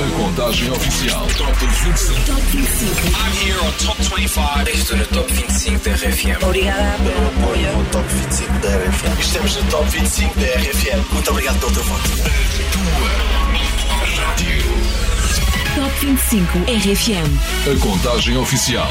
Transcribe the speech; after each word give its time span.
A 0.00 0.10
contagem 0.16 0.72
oficial. 0.72 1.24
Top 1.38 1.52
25. 1.52 2.24
Top 2.26 2.42
25. 2.50 2.90
I'm 3.14 3.32
here 3.46 3.60
on 3.60 3.70
Top 3.78 3.96
25. 4.02 4.68
Estou 4.70 4.96
no 4.96 5.06
Top 5.06 5.32
25 5.32 5.78
da 5.84 5.92
RFM. 5.92 6.38
Pelo 6.40 7.28
apoio. 7.28 7.86
Top 7.92 8.08
25 8.08 8.52
da 8.58 8.68
RFM. 8.70 9.20
Estamos 9.20 9.54
Top 9.70 9.88
25 9.88 10.40
da 10.40 10.46
RFM. 10.46 11.12
Muito 11.12 11.30
obrigado. 11.30 11.60
Tua. 11.60 11.72
Top 15.76 15.94
25 16.00 16.58
RFM. 16.58 17.30
A 17.70 17.78
contagem 17.78 18.36
oficial. 18.36 18.88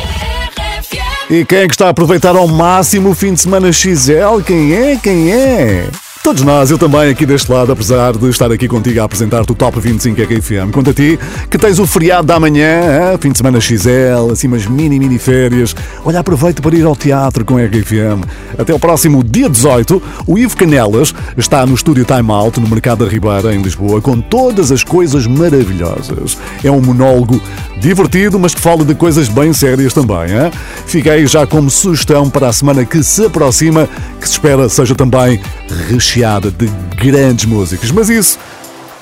E 1.30 1.44
quem 1.44 1.60
é 1.60 1.68
que 1.68 1.74
está 1.74 1.88
a 1.88 1.90
aproveitar 1.90 2.38
ao 2.38 2.48
máximo 2.48 3.10
o 3.10 3.14
fim 3.14 3.34
de 3.34 3.42
semana 3.42 3.74
XL? 3.74 4.42
Quem 4.46 4.74
é? 4.74 4.96
Quem 4.96 5.34
é? 5.34 5.90
Todos 6.30 6.44
nós, 6.44 6.70
eu 6.70 6.78
também 6.78 7.10
aqui 7.10 7.26
deste 7.26 7.52
lado, 7.52 7.72
apesar 7.72 8.16
de 8.16 8.30
estar 8.30 8.52
aqui 8.52 8.68
contigo 8.68 9.02
a 9.02 9.04
apresentar-te 9.04 9.52
o 9.52 9.56
Top 9.56 9.80
25 9.80 10.22
RFM. 10.22 10.72
Quanto 10.72 10.92
a 10.92 10.94
ti, 10.94 11.18
que 11.50 11.58
tens 11.58 11.80
o 11.80 11.88
feriado 11.88 12.28
da 12.28 12.40
manhã, 12.40 13.18
fim 13.20 13.32
de 13.32 13.38
semana 13.40 13.60
XL, 13.60 14.32
assim 14.32 14.46
umas 14.48 14.68
mini, 14.68 15.00
mini 15.00 15.18
férias. 15.18 15.76
Olha, 16.06 16.20
aproveita 16.20 16.62
para 16.62 16.76
ir 16.76 16.86
ao 16.86 16.96
teatro 16.96 17.44
com 17.44 17.58
a 17.58 17.64
RFM. 17.64 18.30
Até 18.60 18.72
o 18.72 18.78
próximo 18.78 19.24
dia 19.24 19.50
18, 19.50 20.00
o 20.28 20.38
Ivo 20.38 20.56
Canelas 20.56 21.16
está 21.36 21.66
no 21.66 21.74
estúdio 21.74 22.06
Time 22.06 22.32
Out, 22.32 22.60
no 22.60 22.70
Mercado 22.70 23.06
da 23.06 23.12
Ribeira, 23.12 23.52
em 23.56 23.64
Lisboa, 23.64 24.00
com 24.00 24.22
todas 24.22 24.72
as 24.72 24.84
coisas 24.84 25.26
maravilhosas. 25.26 26.38
É 26.64 26.70
um 26.70 26.80
monólogo 26.80 27.42
divertido, 27.80 28.38
mas 28.38 28.54
que 28.54 28.62
fala 28.62 28.86
de 28.86 28.94
coisas 28.94 29.28
bem 29.30 29.52
sérias 29.52 29.94
também. 29.94 30.30
Hein? 30.30 30.52
Fiquei 30.86 31.26
já 31.26 31.48
como 31.48 31.72
sugestão 31.72 32.30
para 32.30 32.50
a 32.50 32.54
semana 32.54 32.86
que 32.86 33.02
se 33.02 33.26
aproxima, 33.26 33.90
que 34.22 34.28
se 34.28 34.34
espera 34.34 34.70
seja 34.70 34.94
também 34.94 35.42
recheada 35.90 36.19
de 36.52 36.68
grandes 36.96 37.46
músicas. 37.46 37.92
Mas 37.92 38.10
isso 38.10 38.38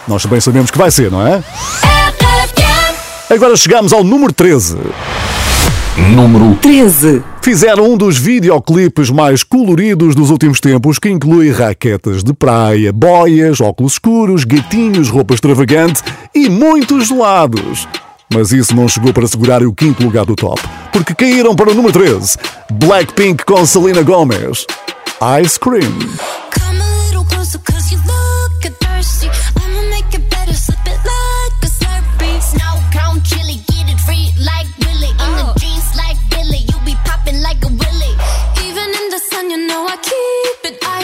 nós 0.07 0.23
também 0.23 0.39
sabemos 0.39 0.71
que 0.71 0.77
vai 0.77 0.91
ser, 0.91 1.11
não 1.11 1.25
é? 1.25 1.43
Agora 3.29 3.55
chegamos 3.57 3.91
ao 3.91 4.03
número 4.03 4.31
13. 4.31 4.77
Número 6.15 6.55
13. 6.61 7.21
Fizeram 7.41 7.91
um 7.91 7.97
dos 7.97 8.17
videoclipes 8.17 9.09
mais 9.09 9.43
coloridos 9.43 10.15
dos 10.15 10.29
últimos 10.29 10.59
tempos, 10.59 10.99
que 10.99 11.09
inclui 11.09 11.49
raquetas 11.51 12.23
de 12.23 12.33
praia, 12.33 12.93
boias, 12.93 13.59
óculos 13.59 13.93
escuros, 13.93 14.43
gatinhos, 14.43 15.09
roupa 15.09 15.33
extravagante 15.33 16.01
e 16.35 16.49
muitos 16.49 17.07
gelados. 17.07 17.87
Mas 18.33 18.51
isso 18.51 18.75
não 18.75 18.87
chegou 18.87 19.11
para 19.13 19.27
segurar 19.27 19.63
o 19.63 19.73
quinto 19.73 20.03
lugar 20.03 20.25
do 20.25 20.35
top, 20.35 20.61
porque 20.91 21.15
caíram 21.15 21.55
para 21.55 21.71
o 21.71 21.73
número 21.73 21.93
13. 21.93 22.37
Blackpink 22.71 23.43
com 23.45 23.65
Selena 23.65 24.03
Gomez. 24.03 24.65
Ice 25.41 25.59
Cream. 25.59 26.66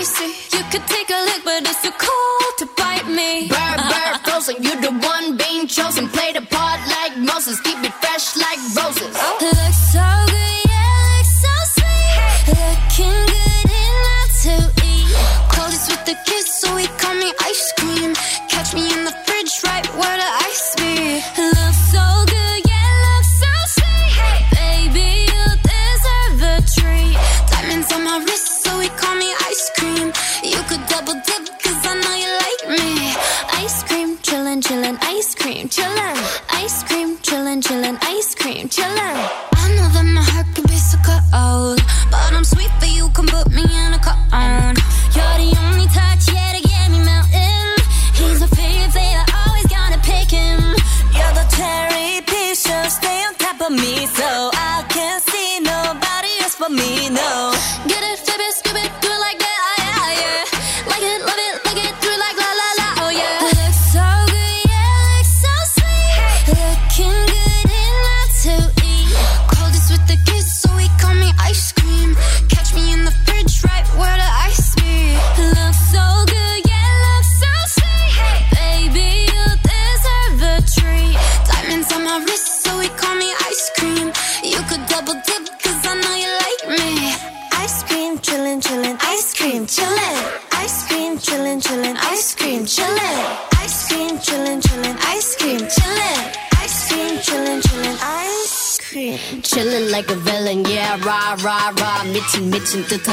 Keep 0.03 0.19
it 0.19 0.33
icy 0.51 0.57
You 0.57 0.63
could 0.71 0.87
take 0.87 1.09
a 1.09 1.25
lick 1.25 1.41
but 1.43 1.63
it's 1.63 1.81
too 1.81 1.91
cold 1.91 2.57
to 2.59 2.65
bite 2.77 3.07
me 3.07 3.47
Bird, 3.47 3.77
bird, 3.77 4.03
frozen, 4.23 4.63
you 4.63 4.81
the 4.81 4.91
one 4.91 5.37
being 5.37 5.67
chosen. 5.67 6.09
Play 6.09 6.33
the 6.33 6.41
part 6.41 6.79
like 6.87 7.17
Moses, 7.17 7.59
keep 7.61 7.77
it 7.83 7.93
fresh 7.93 8.35
like 8.35 8.59
roses. 8.75 9.15
Looks 9.41 9.93
so 9.93 10.22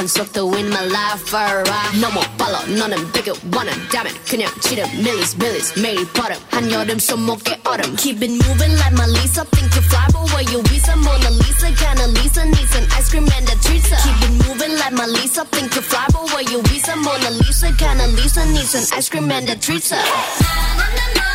듯한 0.00 0.06
속도 0.08 0.52
in 0.56 0.66
my 0.68 0.84
life, 0.86 1.34
alright. 1.34 2.00
너무 2.00 2.20
빨라, 2.38 2.62
너는 2.66 3.12
되게 3.12 3.30
원한다면 3.52 4.12
그냥 4.24 4.50
지름, 4.60 4.88
밀리스, 5.02 5.36
밀리스, 5.36 5.78
매일 5.78 6.06
버릇. 6.12 6.40
한여름 6.50 6.98
손목에 6.98 7.60
얼음. 7.64 7.94
Keep 7.96 8.22
it 8.24 8.32
moving 8.32 8.72
like 8.76 8.92
my 8.92 9.06
Lisa. 9.06 9.44
Think 9.52 9.74
you 9.76 9.82
fly, 9.82 10.06
but 10.12 10.24
where 10.32 10.42
you 10.50 10.62
visa? 10.64 10.96
Mona 10.96 11.30
Lisa, 11.30 11.68
kinda 11.76 12.06
Lisa, 12.08 12.44
needs 12.46 12.74
an 12.74 12.88
ice 12.96 13.10
cream 13.10 13.28
and 13.28 13.48
a 13.48 13.56
treat. 13.60 13.84
Keep 13.84 14.22
it 14.24 14.32
moving 14.48 14.74
like 14.78 14.92
my 14.92 15.06
Lisa. 15.06 15.44
Think 15.52 15.74
you 15.74 15.82
fly, 15.82 16.06
but 16.10 16.24
where 16.32 16.42
you 16.42 16.62
visa? 16.62 16.96
Mona 16.96 17.30
Lisa, 17.30 17.70
kinda 17.76 18.06
Lisa, 18.16 18.44
needs 18.46 18.74
an 18.74 18.86
ice 18.96 19.08
cream 19.08 19.30
and 19.30 19.48
a 19.50 19.56
treat. 19.56 19.92
Ice 19.92 21.29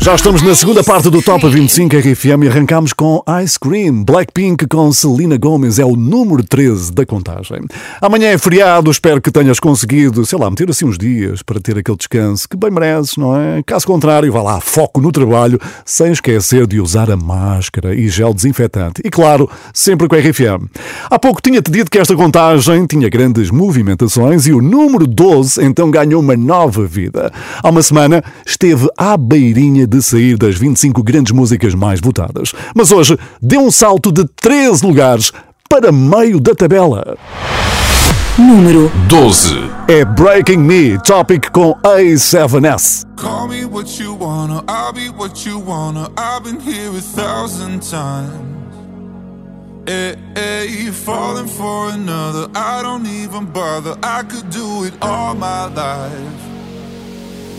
Já 0.00 0.14
estamos 0.14 0.40
na 0.40 0.54
segunda 0.54 0.82
parte 0.82 1.10
do 1.10 1.20
Top 1.20 1.46
25 1.46 1.94
RFM 1.94 2.44
e 2.44 2.48
arrancamos 2.48 2.94
com 2.94 3.22
Ice 3.44 3.60
Cream. 3.60 4.02
Blackpink 4.02 4.66
com 4.66 4.90
Selena 4.90 5.36
Gomez 5.36 5.78
é 5.78 5.84
o 5.84 5.94
número 5.94 6.42
13 6.42 6.90
da 6.90 7.04
contagem. 7.04 7.60
Amanhã 8.00 8.28
é 8.28 8.38
feriado, 8.38 8.90
espero 8.90 9.20
que 9.20 9.30
tenhas 9.30 9.60
conseguido, 9.60 10.24
sei 10.24 10.38
lá, 10.38 10.48
meter 10.48 10.70
assim 10.70 10.86
uns 10.86 10.96
dias 10.96 11.42
para 11.42 11.60
ter 11.60 11.76
aquele 11.76 11.98
descanso 11.98 12.48
que 12.48 12.56
bem 12.56 12.70
mereces, 12.70 13.18
não 13.18 13.36
é? 13.36 13.62
Caso 13.62 13.86
contrário, 13.86 14.32
vá 14.32 14.42
lá, 14.42 14.58
foco 14.58 15.02
no 15.02 15.12
trabalho, 15.12 15.60
sem 15.84 16.12
esquecer 16.12 16.66
de 16.66 16.80
usar 16.80 17.10
a 17.10 17.16
máscara 17.16 17.94
e 17.94 18.08
gel 18.08 18.32
desinfetante. 18.32 19.02
E 19.04 19.10
claro, 19.10 19.50
sempre 19.74 20.08
com 20.08 20.14
a 20.14 20.18
RFM. 20.18 20.64
Há 21.10 21.18
pouco 21.18 21.42
tinha-te 21.42 21.70
dito 21.70 21.90
que 21.90 21.98
esta 21.98 22.16
contagem 22.16 22.86
tinha 22.86 23.10
grandes 23.10 23.50
movimentações 23.50 24.46
e 24.46 24.52
o 24.54 24.62
número 24.62 25.06
12 25.06 25.62
então 25.62 25.90
ganhou 25.90 26.22
uma 26.22 26.36
nova 26.36 26.86
vida. 26.86 27.30
Há 27.62 27.68
uma 27.68 27.82
semana 27.82 28.24
esteve 28.46 28.88
à 28.96 29.14
beirinha 29.18 29.89
de 29.90 30.00
sair 30.00 30.38
das 30.38 30.56
25 30.56 31.02
grandes 31.02 31.32
músicas 31.32 31.74
mais 31.74 32.00
votadas. 32.00 32.52
Mas 32.74 32.92
hoje 32.92 33.18
deu 33.42 33.60
um 33.60 33.70
salto 33.70 34.12
de 34.12 34.24
13 34.40 34.86
lugares 34.86 35.32
para 35.68 35.92
meio 35.92 36.40
da 36.40 36.54
tabela. 36.54 37.16
Número 38.38 38.90
12. 39.08 39.54
É 39.88 40.04
Breaking 40.04 40.58
Me, 40.58 40.98
Topic 41.02 41.50
com 41.50 41.74
A7S. 41.82 43.04
Call 43.16 43.48
me 43.48 43.64
what 43.64 44.00
you 44.00 44.16
wanna, 44.18 44.62
I'll 44.68 44.92
be 44.92 45.10
what 45.10 45.46
you 45.46 45.58
wanna. 45.58 46.08
I've 46.16 46.44
been 46.44 46.60
here 46.60 46.90
a 46.96 47.02
thousand 47.02 47.80
times. 47.82 48.50
Hey, 49.86 50.14
hey, 50.36 50.90
falling 50.90 51.48
for 51.48 51.90
another, 51.90 52.48
I 52.54 52.82
don't 52.82 53.06
even 53.06 53.46
bother. 53.46 53.96
I 54.02 54.22
could 54.22 54.48
do 54.50 54.84
it 54.84 54.94
all 55.02 55.34
my 55.34 55.66
life. 55.66 56.49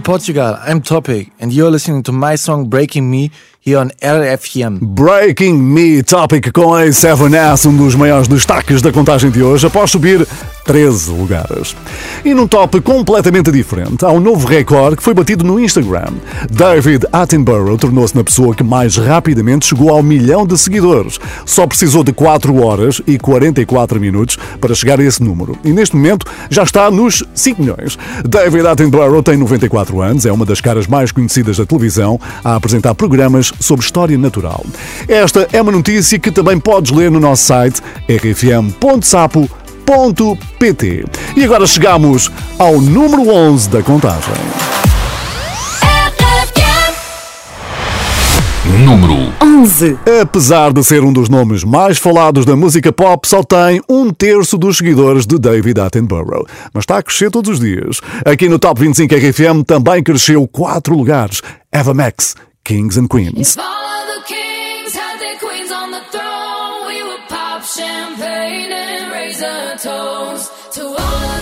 Portugal, 0.00 0.58
I'm 0.66 0.80
Topic, 0.80 1.30
and 1.40 1.52
you're 1.52 1.70
listening 1.70 2.02
to 2.04 2.12
my 2.12 2.36
song 2.36 2.68
Breaking 2.68 3.10
Me 3.10 3.30
here 3.60 3.78
on 3.78 3.90
RFM. 4.00 4.78
Breaking 4.80 5.58
Me 5.58 6.02
Topic 6.02 6.50
com 6.52 6.70
A7S, 6.70 7.66
um 7.66 7.76
dos 7.76 7.94
maiores 7.94 8.26
destaques 8.26 8.82
da 8.82 8.90
contagem 8.90 9.30
de 9.30 9.42
hoje, 9.42 9.66
após 9.66 9.90
subir 9.90 10.26
13 10.70 11.10
lugares. 11.10 11.74
E 12.24 12.32
num 12.32 12.46
top 12.46 12.80
completamente 12.80 13.50
diferente, 13.50 14.04
há 14.04 14.12
um 14.12 14.20
novo 14.20 14.46
recorde 14.46 14.98
que 14.98 15.02
foi 15.02 15.12
batido 15.12 15.44
no 15.44 15.58
Instagram. 15.58 16.12
David 16.48 17.06
Attenborough 17.12 17.76
tornou-se 17.76 18.14
na 18.14 18.22
pessoa 18.22 18.54
que 18.54 18.62
mais 18.62 18.96
rapidamente 18.96 19.66
chegou 19.66 19.90
ao 19.90 20.00
milhão 20.00 20.46
de 20.46 20.56
seguidores. 20.56 21.18
Só 21.44 21.66
precisou 21.66 22.04
de 22.04 22.12
4 22.12 22.54
horas 22.64 23.02
e 23.04 23.18
44 23.18 23.98
minutos 23.98 24.38
para 24.60 24.72
chegar 24.72 25.00
a 25.00 25.02
esse 25.02 25.20
número. 25.20 25.58
E 25.64 25.72
neste 25.72 25.96
momento 25.96 26.24
já 26.48 26.62
está 26.62 26.88
nos 26.88 27.24
5 27.34 27.60
milhões. 27.60 27.98
David 28.24 28.68
Attenborough 28.68 29.24
tem 29.24 29.36
94 29.36 30.00
anos, 30.00 30.24
é 30.24 30.30
uma 30.30 30.46
das 30.46 30.60
caras 30.60 30.86
mais 30.86 31.10
conhecidas 31.10 31.56
da 31.56 31.66
televisão 31.66 32.20
a 32.44 32.54
apresentar 32.54 32.94
programas 32.94 33.52
sobre 33.58 33.84
história 33.84 34.16
natural. 34.16 34.64
Esta 35.08 35.48
é 35.52 35.60
uma 35.60 35.72
notícia 35.72 36.16
que 36.16 36.30
também 36.30 36.60
podes 36.60 36.92
ler 36.92 37.10
no 37.10 37.18
nosso 37.18 37.42
site 37.42 37.82
rfm.sapo.pt. 39.80 41.04
E 41.36 41.44
agora 41.44 41.66
chegamos 41.66 42.30
ao 42.58 42.80
número 42.80 43.28
11 43.28 43.70
da 43.70 43.82
contagem. 43.82 44.34
Número 48.84 49.32
11. 49.42 49.98
Apesar 50.22 50.72
de 50.72 50.82
ser 50.82 51.02
um 51.02 51.12
dos 51.12 51.28
nomes 51.28 51.64
mais 51.64 51.98
falados 51.98 52.46
da 52.46 52.56
música 52.56 52.92
pop, 52.92 53.28
só 53.28 53.42
tem 53.42 53.80
um 53.88 54.10
terço 54.10 54.56
dos 54.56 54.78
seguidores 54.78 55.26
de 55.26 55.38
David 55.38 55.80
Attenborough. 55.80 56.46
Mas 56.72 56.82
está 56.82 56.98
a 56.98 57.02
crescer 57.02 57.30
todos 57.30 57.50
os 57.50 57.60
dias. 57.60 58.00
Aqui 58.24 58.48
no 58.48 58.58
Top 58.58 58.80
25 58.80 59.14
RFM 59.14 59.64
também 59.66 60.02
cresceu 60.02 60.46
4 60.48 60.94
lugares. 60.94 61.42
Eva 61.70 61.92
Max, 61.92 62.36
Kings 62.64 62.98
and 62.98 63.08
Queens. 63.08 63.56
If 63.56 63.80
tones 69.82 70.50
to 70.72 70.82
all 70.84 70.94
of 70.94 71.39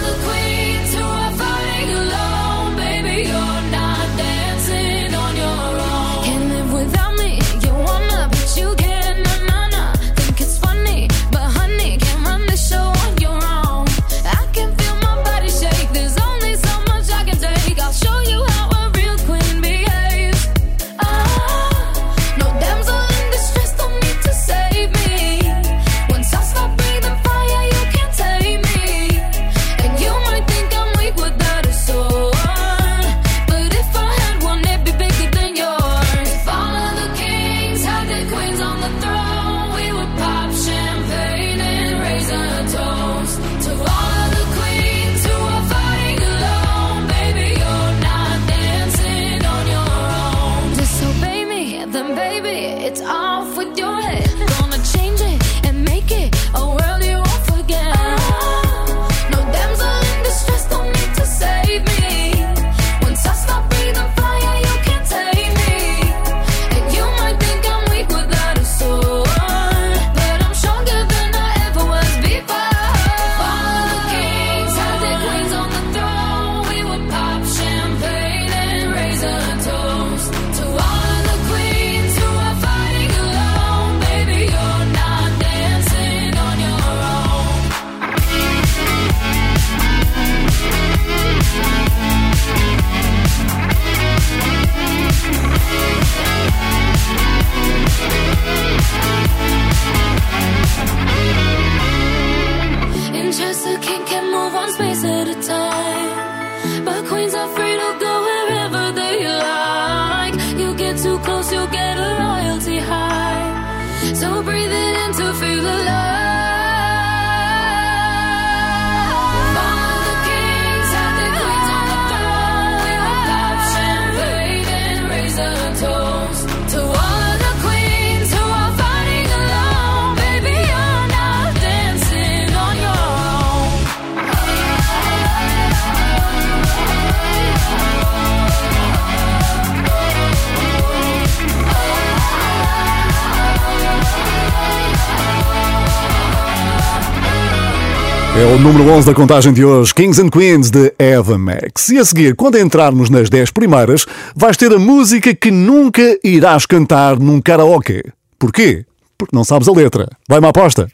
É 148.39 148.45
o 148.55 148.57
número 148.57 148.89
11 148.93 149.05
da 149.05 149.15
contagem 149.15 149.53
de 149.53 149.65
hoje, 149.65 149.93
Kings 149.93 150.23
and 150.23 150.31
Queens 150.31 150.71
de 150.71 150.95
Eva 150.97 151.37
Max. 151.37 151.89
E 151.89 151.99
a 151.99 152.05
seguir, 152.05 152.37
quando 152.37 152.57
entrarmos 152.57 153.11
nas 153.11 153.29
10 153.29 153.51
primeiras, 153.51 154.07
vais 154.33 154.57
ter 154.57 154.73
a 154.73 154.79
música 154.79 155.35
que 155.35 155.51
nunca 155.51 156.17
irás 156.23 156.65
cantar 156.65 157.19
num 157.19 157.41
karaoke. 157.41 158.01
Porquê? 158.39 158.87
Porque 159.19 159.35
não 159.35 159.43
sabes 159.43 159.67
a 159.67 159.73
letra. 159.73 160.09
Vai 160.29 160.39
uma 160.39 160.51
aposta. 160.51 160.89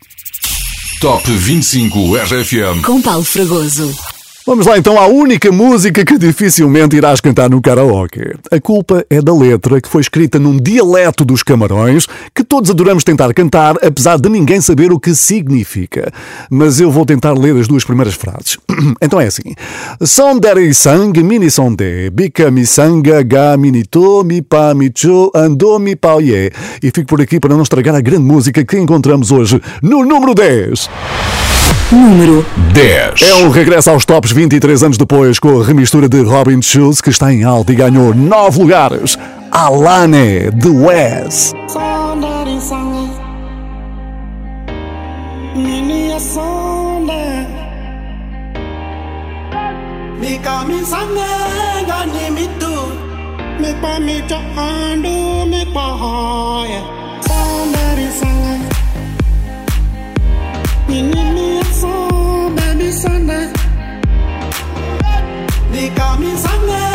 Top 1.02 1.30
25 1.30 2.16
RFM. 2.16 2.82
Com 2.82 3.02
Paulo 3.02 3.24
Fragoso. 3.24 4.13
Vamos 4.46 4.66
lá 4.66 4.76
então 4.76 4.98
à 4.98 5.06
única 5.06 5.50
música 5.50 6.04
que 6.04 6.18
dificilmente 6.18 6.94
irás 6.94 7.18
cantar 7.18 7.48
no 7.48 7.62
karaoke. 7.62 8.34
A 8.50 8.60
culpa 8.60 9.02
é 9.08 9.22
da 9.22 9.32
letra 9.32 9.80
que 9.80 9.88
foi 9.88 10.02
escrita 10.02 10.38
num 10.38 10.58
dialeto 10.58 11.24
dos 11.24 11.42
camarões 11.42 12.06
que 12.34 12.44
todos 12.44 12.68
adoramos 12.68 13.02
tentar 13.02 13.32
cantar, 13.32 13.74
apesar 13.82 14.18
de 14.18 14.28
ninguém 14.28 14.60
saber 14.60 14.92
o 14.92 15.00
que 15.00 15.14
significa. 15.14 16.12
Mas 16.50 16.78
eu 16.78 16.90
vou 16.90 17.06
tentar 17.06 17.32
ler 17.32 17.56
as 17.56 17.66
duas 17.66 17.84
primeiras 17.84 18.12
frases. 18.12 18.58
então 19.00 19.18
é 19.18 19.28
assim: 19.28 19.54
Sondere 20.02 20.74
sang 20.74 21.18
mini 21.22 21.50
sonde, 21.50 22.10
bica 22.10 22.50
mi 22.50 22.66
sanga 22.66 23.22
ga 23.22 23.56
mini 23.56 23.82
to 23.82 24.24
mi 24.24 24.42
pa 24.42 24.74
mi 24.74 24.90
cho 24.90 25.30
ando 25.34 25.78
mi 25.78 25.96
pau 25.96 26.20
ye. 26.20 26.52
E 26.82 26.90
fico 26.94 27.06
por 27.06 27.22
aqui 27.22 27.40
para 27.40 27.54
não 27.54 27.62
estragar 27.62 27.94
a 27.94 28.00
grande 28.02 28.24
música 28.24 28.62
que 28.62 28.78
encontramos 28.78 29.32
hoje 29.32 29.58
no 29.82 30.04
número 30.04 30.34
10. 30.34 31.43
Número 31.94 32.44
10. 32.72 33.22
É 33.22 33.34
um 33.36 33.50
regresso 33.50 33.88
aos 33.88 34.04
tops 34.04 34.32
23 34.32 34.82
anos 34.82 34.98
depois 34.98 35.38
com 35.38 35.60
a 35.60 35.64
remistura 35.64 36.08
de 36.08 36.20
Robin 36.22 36.60
Schulz 36.60 37.00
que 37.00 37.08
está 37.08 37.32
em 37.32 37.44
alta 37.44 37.72
e 37.72 37.76
ganhou 37.76 38.12
9 38.12 38.58
lugares. 38.58 39.16
Alane 39.52 40.50
de 40.50 40.68
Wes. 40.70 41.52
Sange 41.68 43.10
Nini 45.54 46.18
sonde 46.18 47.46
Mika 50.20 50.64
mi 50.64 50.84
sange 50.84 51.84
Gani 51.86 52.30
mi 52.32 52.48
tu 52.58 52.74
Mi 60.94 61.02
pa 61.02 61.24
mi 61.30 61.60
cha 61.60 61.88
andu 62.56 63.34
Mi 65.72 65.90
pa 65.90 66.14
hoye 66.14 66.30
Sondari 66.30 66.36
sange 66.36 66.80
Nini 66.80 66.93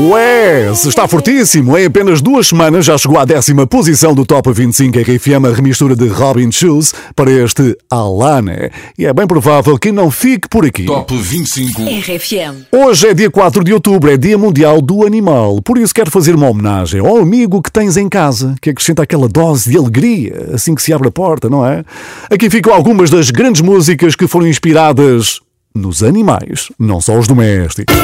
Wes 0.00 0.86
está 0.86 1.06
fortíssimo. 1.06 1.76
Em 1.76 1.84
apenas 1.84 2.22
duas 2.22 2.46
semanas 2.46 2.86
já 2.86 2.96
chegou 2.96 3.18
à 3.18 3.26
décima 3.26 3.66
posição 3.66 4.14
do 4.14 4.24
Top 4.24 4.50
25 4.50 4.98
RFM, 4.98 5.44
a 5.44 5.54
remistura 5.54 5.94
de 5.94 6.08
Robin 6.08 6.50
Schulz 6.50 6.94
para 7.14 7.30
este 7.30 7.76
Alane. 7.90 8.70
E 8.96 9.04
é 9.04 9.12
bem 9.12 9.26
provável 9.26 9.78
que 9.78 9.92
não 9.92 10.10
fique 10.10 10.48
por 10.48 10.64
aqui. 10.64 10.86
Top 10.86 11.14
25. 11.14 11.82
RFM. 11.82 12.64
Hoje 12.72 13.08
é 13.08 13.14
dia 13.14 13.30
4 13.30 13.62
de 13.62 13.74
outubro, 13.74 14.10
é 14.10 14.16
Dia 14.16 14.38
Mundial 14.38 14.80
do 14.80 15.04
Animal. 15.04 15.60
Por 15.60 15.76
isso 15.76 15.92
quero 15.92 16.10
fazer 16.10 16.34
uma 16.34 16.48
homenagem 16.48 17.00
ao 17.00 17.18
amigo 17.18 17.60
que 17.60 17.70
tens 17.70 17.98
em 17.98 18.08
casa, 18.08 18.54
que 18.62 18.70
acrescenta 18.70 19.02
aquela 19.02 19.28
dose 19.28 19.70
de 19.70 19.76
alegria 19.76 20.50
assim 20.54 20.74
que 20.74 20.82
se 20.82 20.94
abre 20.94 21.08
a 21.08 21.12
porta, 21.12 21.50
não 21.50 21.66
é? 21.66 21.84
Aqui 22.30 22.48
ficam 22.48 22.72
algumas 22.72 23.10
das 23.10 23.30
grandes 23.30 23.60
músicas 23.60 24.16
que 24.16 24.26
foram 24.26 24.46
inspiradas 24.46 25.40
nos 25.74 26.02
animais, 26.02 26.68
não 26.78 27.02
só 27.02 27.18
os 27.18 27.28
domésticos. 27.28 27.94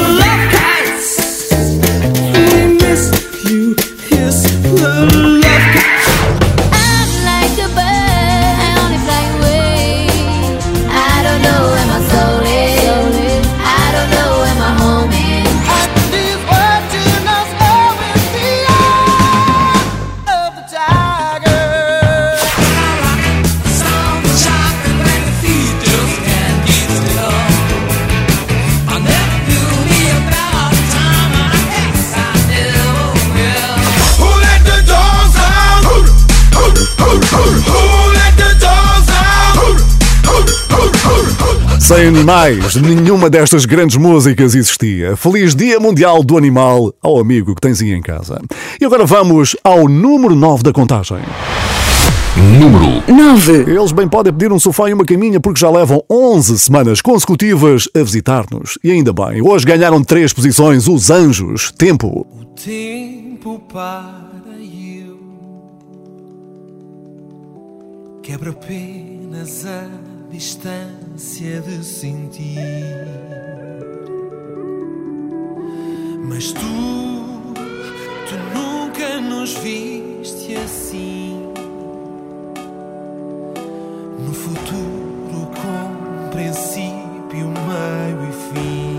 kiss, 2.87 3.51
you 3.51 3.75
kiss 3.75 4.43
the 4.61 4.71
love. 4.71 5.46
Sem 41.87 42.07
animais, 42.07 42.75
nenhuma 42.75 43.29
destas 43.29 43.63
grandes 43.63 43.95
músicas 43.95 44.53
existia. 44.53 45.15
Feliz 45.15 45.55
Dia 45.55 45.79
Mundial 45.79 46.21
do 46.21 46.37
Animal 46.37 46.93
ao 47.01 47.17
amigo 47.17 47.55
que 47.55 47.61
tens 47.61 47.81
aí 47.81 47.93
em 47.93 48.01
casa. 48.01 48.41
E 48.81 48.83
agora 48.83 49.05
vamos 49.05 49.55
ao 49.63 49.87
número 49.87 50.35
9 50.35 50.63
da 50.63 50.73
contagem. 50.73 51.19
número 52.59 53.01
9. 53.07 53.71
Eles 53.71 53.93
bem 53.93 54.05
podem 54.05 54.33
pedir 54.33 54.51
um 54.51 54.59
sofá 54.59 54.89
e 54.89 54.93
uma 54.93 55.05
caminha 55.05 55.39
porque 55.39 55.61
já 55.61 55.69
levam 55.69 56.03
11 56.11 56.59
semanas 56.59 57.01
consecutivas 57.01 57.87
a 57.95 57.99
visitar-nos. 57.99 58.77
E 58.83 58.91
ainda 58.91 59.13
bem, 59.13 59.41
hoje 59.41 59.65
ganharam 59.65 60.03
três 60.03 60.33
posições 60.33 60.89
os 60.89 61.09
Anjos. 61.09 61.71
Tempo. 61.71 62.27
O 62.29 62.43
tempo 62.47 63.61
para 63.71 64.59
eu 64.59 65.17
quebro 68.21 68.49
apenas 68.49 69.65
a 69.65 70.16
distância 70.29 71.61
de 71.61 71.83
sentir. 71.83 72.57
Mas 76.23 76.51
tu, 76.51 77.53
tu 78.27 78.35
nunca 78.53 79.21
nos 79.21 79.53
viste 79.55 80.55
assim. 80.55 81.53
No 84.19 84.33
futuro 84.33 85.51
com 85.55 86.29
princípio, 86.29 87.47
meio 87.47 88.29
e 88.29 88.33
fim. 88.53 88.97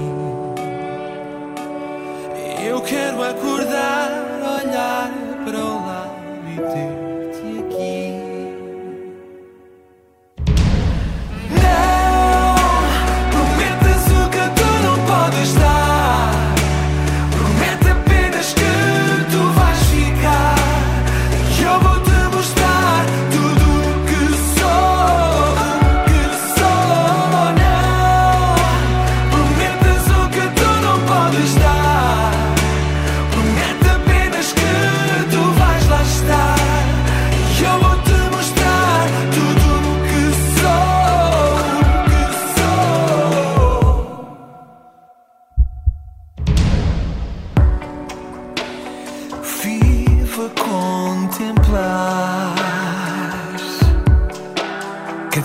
Eu 2.66 2.80
quero 2.82 3.22
acordar, 3.22 4.27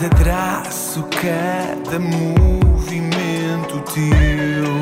cada 0.04 0.10
traço, 0.16 1.04
cada 1.04 1.98
movimento 1.98 3.80
teu. 3.94 4.74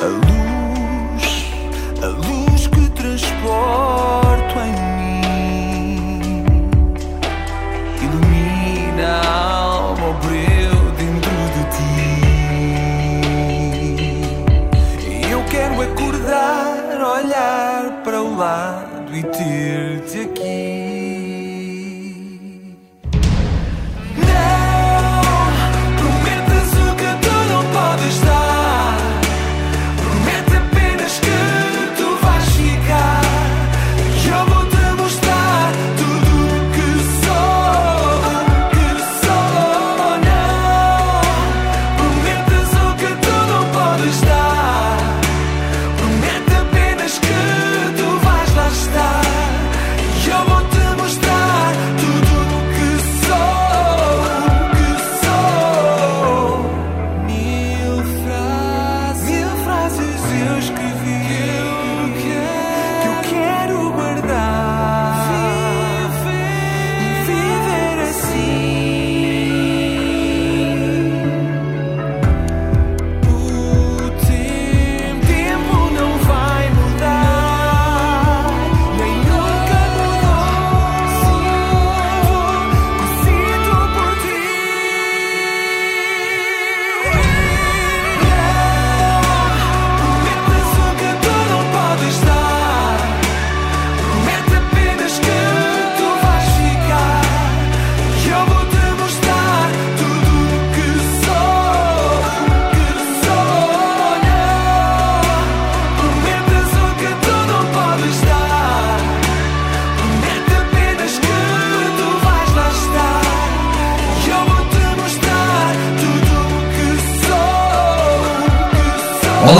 A 0.00 0.06
luz, 0.06 1.24
a 2.02 2.06
luz 2.06 2.66
que 2.68 2.90
transporto 2.90 4.54
em 4.60 4.74
mim 5.00 6.44
ilumina 8.00 9.06
a 9.06 9.26
alma, 9.62 10.06
o 10.10 10.14
breu 10.14 10.76
dentro 10.96 11.36
de 11.54 11.62
ti. 11.74 12.12
Eu 15.30 15.40
quero 15.50 15.82
acordar, 15.82 16.76
olhar 17.24 18.02
para 18.04 18.22
o 18.22 18.36
lado 18.36 19.16
e 19.16 19.22
ter-te 19.22 19.83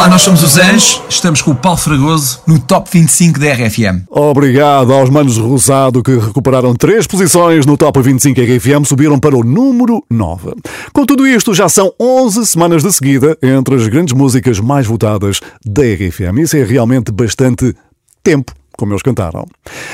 Olá, 0.05 0.11
nós 0.11 0.21
somos 0.21 0.43
os 0.43 0.59
Anjos, 0.59 1.01
estamos 1.09 1.41
com 1.41 1.53
o 1.53 1.55
Paulo 1.55 1.79
Fragoso 1.79 2.43
no 2.47 2.59
Top 2.59 2.91
25 2.93 3.41
da 3.41 3.55
RFM. 3.55 4.05
Obrigado 4.11 4.93
aos 4.93 5.09
manos 5.09 5.39
Rosado 5.39 6.03
que 6.03 6.19
recuperaram 6.19 6.75
três 6.75 7.07
posições 7.07 7.65
no 7.65 7.75
Top 7.75 7.99
25 8.03 8.39
RFM, 8.39 8.85
subiram 8.85 9.19
para 9.19 9.35
o 9.35 9.43
número 9.43 10.05
9. 10.11 10.57
Com 10.93 11.07
tudo 11.07 11.27
isto, 11.27 11.55
já 11.55 11.71
são 11.71 11.91
11 11.99 12.47
semanas 12.47 12.83
de 12.83 12.93
seguida 12.93 13.39
entre 13.43 13.77
as 13.77 13.89
grandes 13.89 14.13
músicas 14.13 14.61
mais 14.61 14.87
votadas 14.87 15.41
da 15.65 15.81
RFM. 15.81 16.39
Isso 16.43 16.59
é 16.59 16.65
realmente 16.65 17.11
bastante 17.11 17.75
tempo. 18.23 18.53
Como 18.77 18.93
eles 18.93 19.03
cantaram. 19.03 19.47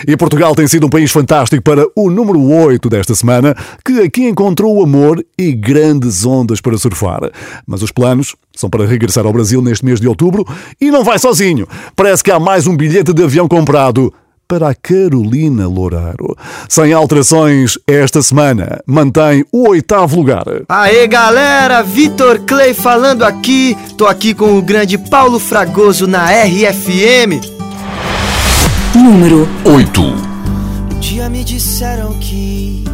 E 0.06 0.16
Portugal 0.16 0.54
tem 0.54 0.66
sido 0.66 0.86
um 0.86 0.90
país 0.90 1.10
fantástico 1.10 1.62
para 1.62 1.86
o 1.94 2.10
número 2.10 2.42
8 2.42 2.88
desta 2.88 3.14
semana, 3.14 3.54
que 3.84 4.00
aqui 4.00 4.26
encontrou 4.26 4.82
amor 4.82 5.24
e 5.38 5.52
grandes 5.52 6.24
ondas 6.24 6.60
para 6.60 6.78
surfar. 6.78 7.30
Mas 7.66 7.82
os 7.82 7.92
planos 7.92 8.34
são 8.54 8.70
para 8.70 8.86
regressar 8.86 9.26
ao 9.26 9.32
Brasil 9.32 9.60
neste 9.62 9.84
mês 9.84 10.00
de 10.00 10.08
outubro 10.08 10.46
e 10.80 10.90
não 10.90 11.04
vai 11.04 11.18
sozinho. 11.18 11.66
Parece 11.94 12.24
que 12.24 12.30
há 12.30 12.40
mais 12.40 12.66
um 12.66 12.76
bilhete 12.76 13.12
de 13.12 13.22
avião 13.22 13.46
comprado 13.46 14.12
para 14.50 14.70
a 14.70 14.74
Carolina 14.74 15.68
Loureiro. 15.68 16.36
Sem 16.68 16.92
alterações, 16.92 17.78
esta 17.86 18.20
semana 18.20 18.80
mantém 18.84 19.44
o 19.52 19.68
oitavo 19.68 20.16
lugar. 20.16 20.44
Aê 20.68 21.06
galera, 21.06 21.82
Vitor 21.82 22.40
Clay 22.40 22.74
falando 22.74 23.22
aqui. 23.22 23.76
Tô 23.96 24.06
aqui 24.06 24.34
com 24.34 24.58
o 24.58 24.62
grande 24.62 24.98
Paulo 24.98 25.38
Fragoso 25.38 26.08
na 26.08 26.24
RFM. 26.26 27.59
Número 28.94 29.48
8. 29.64 30.02
Um 30.02 30.98
dia 30.98 31.28
me 31.30 31.44
disseram 31.44 32.12
que 32.14 32.84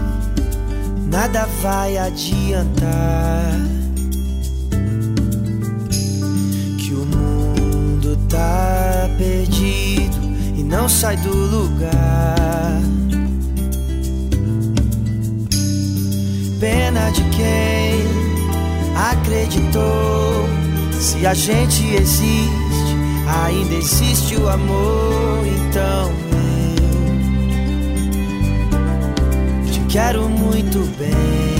nada 1.10 1.48
vai 1.62 1.96
adiantar. 1.96 3.58
Que 6.78 6.92
o 6.92 7.06
mundo 7.06 8.18
tá 8.28 9.08
perdido 9.16 10.18
e 10.54 10.62
não 10.62 10.86
sai 10.86 11.16
do 11.16 11.34
lugar. 11.34 12.82
Pena 16.60 17.10
de 17.10 17.22
quem 17.30 18.04
acreditou. 18.94 20.46
Se 21.00 21.26
a 21.26 21.32
gente 21.32 21.86
existe, 21.94 22.65
ainda 23.26 23.74
existe 23.74 24.36
o 24.36 24.48
amor. 24.48 25.40
Então 25.46 26.12
eu 29.76 29.86
quero 29.88 30.28
muito 30.28 30.78
bem. 30.98 31.56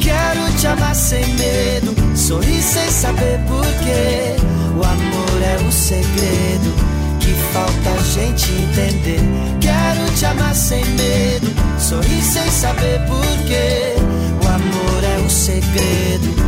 Quero 0.00 0.58
te 0.58 0.66
amar 0.66 0.94
sem 0.94 1.24
medo, 1.34 1.94
sorrir 2.16 2.62
sem 2.62 2.88
saber 2.90 3.38
porquê. 3.46 4.36
O 4.76 4.84
amor 4.84 5.42
é 5.42 5.56
o 5.66 5.72
segredo 5.72 6.74
que 7.20 7.32
falta 7.52 7.90
a 7.90 8.02
gente 8.02 8.50
entender. 8.52 9.20
Quero 9.60 10.14
te 10.16 10.26
amar 10.26 10.54
sem 10.54 10.84
medo, 10.84 11.48
sorrir 11.78 12.22
sem 12.22 12.50
saber 12.50 13.00
porquê. 13.06 13.94
O 14.42 14.48
amor 14.48 15.04
é 15.04 15.24
o 15.24 15.30
segredo 15.30 16.41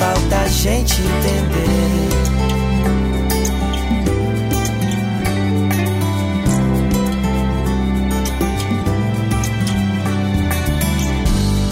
falta 0.00 0.36
a 0.38 0.48
gente 0.48 0.94
entender. 1.02 2.08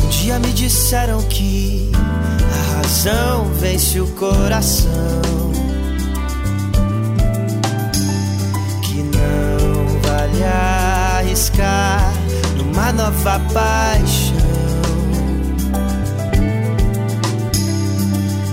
Um 0.05 0.09
dia 0.11 0.39
me 0.39 0.53
disseram 0.53 1.23
que 1.23 1.91
a 2.45 2.77
razão 2.77 3.47
vence 3.55 3.99
o 3.99 4.07
coração. 4.09 4.91
Que 8.83 9.03
não 9.05 10.01
vale 10.03 10.45
arriscar 10.45 12.13
numa 12.59 12.93
nova 12.93 13.41
paixão. 13.55 14.38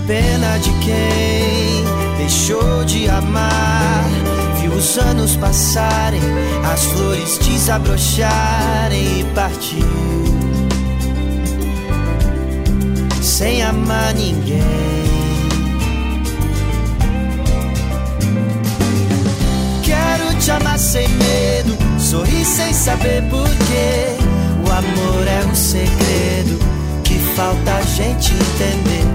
Pena 0.08 0.58
de 0.60 0.70
quem 0.86 1.84
deixou 2.18 2.86
de 2.86 3.10
amar. 3.10 4.06
Viu 4.62 4.72
os 4.74 4.98
anos 4.98 5.36
passarem, 5.36 6.22
as 6.72 6.84
flores 6.86 7.38
desabrocharem 7.40 9.22
e 9.22 9.26
partiu 9.34 10.16
sem 13.22 13.62
amar 13.64 14.14
ninguém. 14.14 14.62
Quero 19.84 20.40
te 20.40 20.52
amar 20.52 20.80
sem 20.80 21.08
medo, 21.10 21.76
sorrir 22.00 22.46
sem 22.46 22.72
saber 22.72 23.24
porquê. 23.30 24.16
O 24.66 24.72
amor 24.72 25.28
é 25.28 25.46
um 25.46 25.56
segredo 25.56 26.60
que 27.04 27.20
falta 27.36 27.74
a 27.74 27.82
gente 27.82 28.32
entender. 28.34 29.15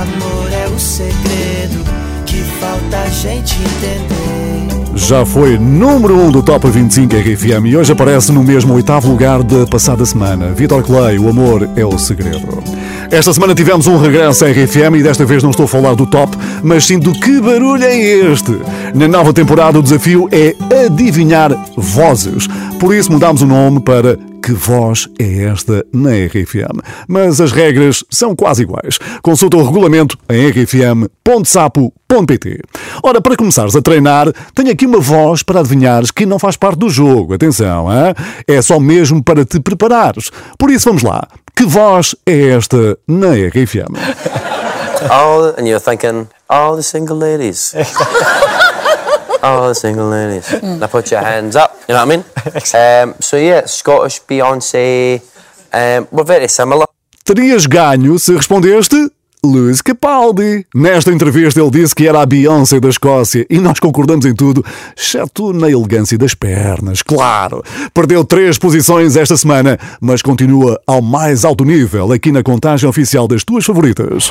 Amor 0.00 0.50
é 0.50 0.66
o 0.66 0.78
segredo 0.78 1.84
que 2.24 2.42
falta 2.58 3.00
a 3.02 3.06
gente 3.10 3.54
entender. 3.58 4.96
Já 4.96 5.26
foi 5.26 5.58
número 5.58 6.16
1 6.16 6.26
um 6.26 6.30
do 6.30 6.42
Top 6.42 6.66
25 6.70 7.14
RFM 7.14 7.66
e 7.66 7.76
hoje 7.76 7.92
aparece 7.92 8.32
no 8.32 8.42
mesmo 8.42 8.72
oitavo 8.72 9.10
lugar 9.10 9.42
da 9.42 9.66
passada 9.66 10.06
semana. 10.06 10.52
Vitor 10.52 10.82
Clay, 10.82 11.18
o 11.18 11.28
amor 11.28 11.68
é 11.76 11.84
o 11.84 11.98
segredo. 11.98 12.62
Esta 13.10 13.34
semana 13.34 13.54
tivemos 13.54 13.86
um 13.86 13.98
regresso 13.98 14.44
à 14.44 14.48
RFM 14.48 14.96
e 14.96 15.02
desta 15.02 15.26
vez 15.26 15.42
não 15.42 15.50
estou 15.50 15.64
a 15.64 15.68
falar 15.68 15.94
do 15.94 16.06
top, 16.06 16.34
mas 16.62 16.86
sim 16.86 16.98
do 16.98 17.12
que 17.12 17.38
barulho 17.38 17.84
é 17.84 17.98
este. 17.98 18.58
Na 18.94 19.06
nova 19.06 19.34
temporada 19.34 19.78
o 19.78 19.82
desafio 19.82 20.28
é 20.32 20.54
adivinhar 20.86 21.50
vozes. 21.76 22.48
Por 22.80 22.94
isso 22.94 23.12
mudamos 23.12 23.42
o 23.42 23.46
nome 23.46 23.78
para 23.80 24.16
que 24.42 24.52
voz 24.52 25.06
é 25.18 25.44
esta 25.44 25.84
na 25.92 26.12
RFM? 26.12 26.80
Mas 27.06 27.38
as 27.38 27.52
regras 27.52 28.02
são 28.08 28.34
quase 28.34 28.62
iguais. 28.62 28.98
Consulta 29.20 29.58
o 29.58 29.64
regulamento 29.64 30.16
em 30.30 30.48
rfm.sapo.pt. 30.48 31.02
Ora, 33.02 33.20
para 33.20 33.36
começares 33.36 33.76
a 33.76 33.82
treinar, 33.82 34.32
tenho 34.54 34.72
aqui 34.72 34.86
uma 34.86 34.98
voz 34.98 35.42
para 35.42 35.60
adivinhares 35.60 36.10
que 36.10 36.24
não 36.24 36.38
faz 36.38 36.56
parte 36.56 36.78
do 36.78 36.88
jogo. 36.88 37.34
Atenção, 37.34 37.86
hein? 37.92 38.14
é 38.48 38.62
só 38.62 38.80
mesmo 38.80 39.22
para 39.22 39.44
te 39.44 39.60
preparares. 39.60 40.30
Por 40.58 40.70
isso 40.70 40.88
vamos 40.88 41.02
lá. 41.02 41.28
Que 41.54 41.66
voz 41.66 42.16
é 42.24 42.48
esta 42.48 42.96
na 43.06 43.34
RFM? 43.34 43.94
all, 45.10 45.54
and 45.58 45.68
you're 45.68 45.78
thinking, 45.78 46.28
all 46.48 46.76
the 46.76 46.82
single 46.82 47.18
ladies. 47.18 47.74
all 49.42 49.68
the 49.68 49.74
single 49.74 50.08
ladies. 50.10 50.50
Now 50.62 50.86
put 50.86 51.10
your 51.10 51.22
hands 51.22 51.56
up, 51.56 51.76
you 51.88 51.94
know 51.94 52.04
what 52.04 52.12
I 52.12 52.16
mean? 52.16 52.24
Um, 52.74 53.14
so 53.20 53.36
yeah, 53.36 53.66
Scottish 53.66 54.20
Beyonce, 54.22 55.20
um, 55.72 56.08
we're 56.10 56.24
very 56.24 56.48
similar. 56.48 56.86
Terias 57.24 57.66
ganho 57.66 58.18
se 58.18 58.32
respondeste 58.34 59.10
Lewis 59.44 59.80
Capaldi. 59.80 60.66
Nesta 60.74 61.12
entrevista 61.12 61.60
ele 61.60 61.70
disse 61.70 61.94
que 61.94 62.06
era 62.06 62.20
a 62.20 62.26
Beyoncé 62.26 62.78
da 62.80 62.88
Escócia 62.88 63.46
e 63.48 63.58
nós 63.58 63.78
concordamos 63.78 64.26
em 64.26 64.34
tudo, 64.34 64.64
exceto 64.96 65.52
na 65.52 65.70
elegância 65.70 66.18
das 66.18 66.34
pernas, 66.34 67.02
claro. 67.02 67.62
Perdeu 67.94 68.24
três 68.24 68.58
posições 68.58 69.16
esta 69.16 69.36
semana, 69.36 69.78
mas 70.00 70.22
continua 70.22 70.80
ao 70.86 71.00
mais 71.00 71.44
alto 71.44 71.64
nível 71.64 72.12
aqui 72.12 72.30
na 72.30 72.42
contagem 72.42 72.88
oficial 72.88 73.26
das 73.26 73.44
tuas 73.44 73.64
favoritas. 73.64 74.30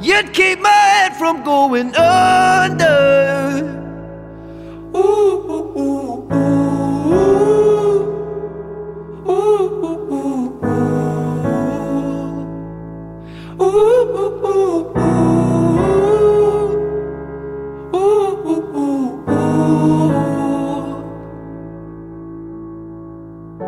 you'd 0.00 0.32
keep 0.32 0.60
my 0.60 0.68
head 0.68 1.16
from 1.16 1.42
going 1.42 1.94
under. 1.94 3.18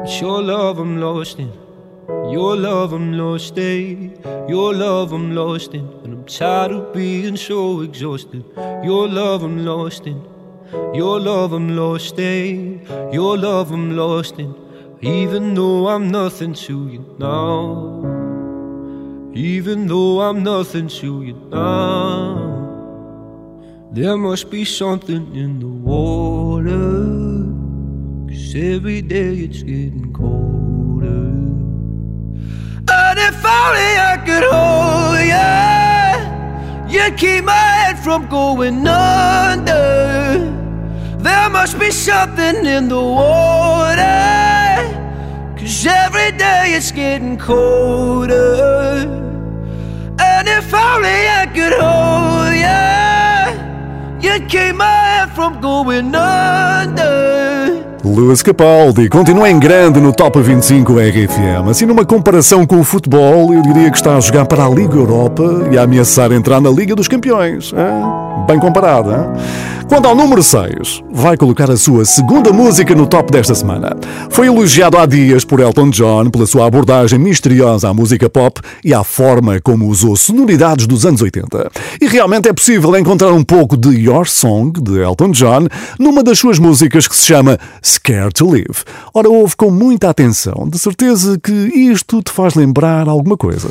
It's 0.03 0.21
your 0.21 0.43
love 0.43 0.79
I'm 0.79 1.01
lost 1.01 1.39
in. 1.39 1.53
Your 2.33 2.57
love 2.57 2.93
I'm 2.93 3.13
lost 3.13 3.57
in. 3.59 4.21
Your 4.49 4.75
love 4.75 5.13
I'm 5.13 5.35
lost 5.35 5.75
in. 5.75 6.20
Tired 6.39 6.71
of 6.71 6.93
being 6.93 7.37
so 7.37 7.81
exhausted. 7.81 8.45
Your 8.85 9.09
love 9.09 9.43
I'm 9.43 9.65
lost 9.65 10.07
in. 10.07 10.25
Your 10.95 11.19
love 11.19 11.53
I'm 11.53 11.77
lost 11.77 12.21
in. 12.21 12.87
Your 13.13 13.37
love 13.37 13.73
I'm 13.73 13.97
lost 13.97 14.39
in. 14.39 14.55
Even 15.01 15.55
though 15.55 15.89
I'm 15.89 16.09
nothing 16.09 16.55
to 16.55 16.89
you 16.89 17.17
now. 17.19 18.05
Even 19.35 19.89
though 19.89 20.21
I'm 20.21 20.45
nothing 20.45 20.87
to 20.87 21.23
you 21.25 21.35
now. 21.51 22.61
There 23.91 24.17
must 24.17 24.51
be 24.51 24.65
something 24.65 25.35
in 25.35 25.59
the 25.59 25.67
water. 25.67 26.71
Cause 28.29 28.55
every 28.55 29.03
day 29.03 29.35
it's 29.35 29.65
getting 29.65 30.13
colder. 30.13 31.07
And 32.89 33.19
if 33.19 33.45
only 33.45 33.91
I 34.13 34.23
could 34.25 34.45
hold 34.45 35.27
you, 35.27 35.60
you'd 37.01 37.17
keep 37.17 37.45
my 37.45 37.53
head 37.53 37.99
from 37.99 38.29
going 38.29 38.87
under. 38.87 40.39
There 41.19 41.51
must 41.51 41.79
be 41.79 41.91
something 41.91 42.67
in 42.67 42.89
the 42.89 43.01
water. 43.01 44.01
Cause 45.57 45.87
every 45.87 46.33
day 46.37 46.75
it's 46.77 46.93
getting 46.93 47.39
colder. 47.39 49.07
And 50.19 50.49
if 50.49 50.75
only 50.75 51.21
I 51.41 51.47
could 51.57 51.75
hold 51.85 52.55
you, 52.67 54.31
you'd 54.31 54.49
keep 54.51 54.75
my 54.77 54.85
head 54.87 55.31
from 55.31 55.61
going 55.61 56.15
under. 56.15 57.90
Lewis 58.03 58.41
Capaldi 58.41 59.11
continua 59.11 59.51
em 59.51 59.59
grande 59.59 60.01
no 60.01 60.11
Top 60.11 60.41
25 60.41 60.95
RFM. 60.95 61.69
Assim, 61.69 61.85
numa 61.85 62.05
comparação 62.05 62.67
com 62.67 62.81
o 62.81 62.85
futebol, 62.85 63.53
eu 63.53 63.61
diria 63.61 63.91
que 63.91 63.97
está 63.97 64.17
a 64.17 64.21
jogar 64.21 64.47
para 64.47 64.65
a 64.65 64.69
Liga 64.71 64.97
Europa 64.97 65.69
e 65.71 65.77
a 65.77 65.83
ameaçar 65.83 66.33
entrar 66.33 66.63
na 66.63 66.71
Liga 66.71 66.95
dos 66.95 67.09
Campeões. 67.09 67.75
Bem 68.47 68.59
comparado? 68.59 69.11
Quanto 69.91 70.07
ao 70.07 70.15
número 70.15 70.41
6, 70.41 71.03
vai 71.11 71.37
colocar 71.37 71.69
a 71.69 71.77
sua 71.77 72.05
segunda 72.05 72.53
música 72.53 72.95
no 72.95 73.09
top 73.09 73.33
desta 73.33 73.57
semana. 73.57 73.97
Foi 74.31 74.47
elogiado 74.47 74.97
há 74.97 75.05
dias 75.05 75.45
por 75.45 75.59
Elton 75.59 75.91
John 75.91 76.31
pela 76.31 76.47
sua 76.47 76.69
abordagem 76.69 77.19
misteriosa 77.19 77.89
à 77.89 77.93
música 77.93 78.31
pop 78.31 78.61
e 78.85 78.95
à 78.95 79.03
forma 79.03 79.61
como 79.61 79.89
usou 79.89 80.15
sonoridades 80.15 80.87
dos 80.87 81.05
anos 81.05 81.21
80. 81.21 81.73
E 82.01 82.07
realmente 82.07 82.49
é 82.49 82.53
possível 82.53 82.97
encontrar 82.97 83.33
um 83.33 83.43
pouco 83.43 83.77
de 83.77 83.89
Your 83.89 84.29
Song, 84.29 84.81
de 84.81 85.01
Elton 85.01 85.33
John, 85.33 85.67
numa 85.99 86.23
das 86.23 86.39
suas 86.39 86.61
músicas 86.61 87.09
que 87.09 87.17
se 87.17 87.27
chama 87.27 87.59
Scared 87.85 88.35
to 88.35 88.49
Live. 88.49 88.85
Ora, 89.13 89.29
ouve 89.29 89.57
com 89.57 89.73
muita 89.73 90.09
atenção, 90.09 90.69
de 90.71 90.79
certeza 90.79 91.37
que 91.37 91.51
isto 91.53 92.23
te 92.23 92.31
faz 92.31 92.55
lembrar 92.55 93.09
alguma 93.09 93.37
coisa. 93.37 93.69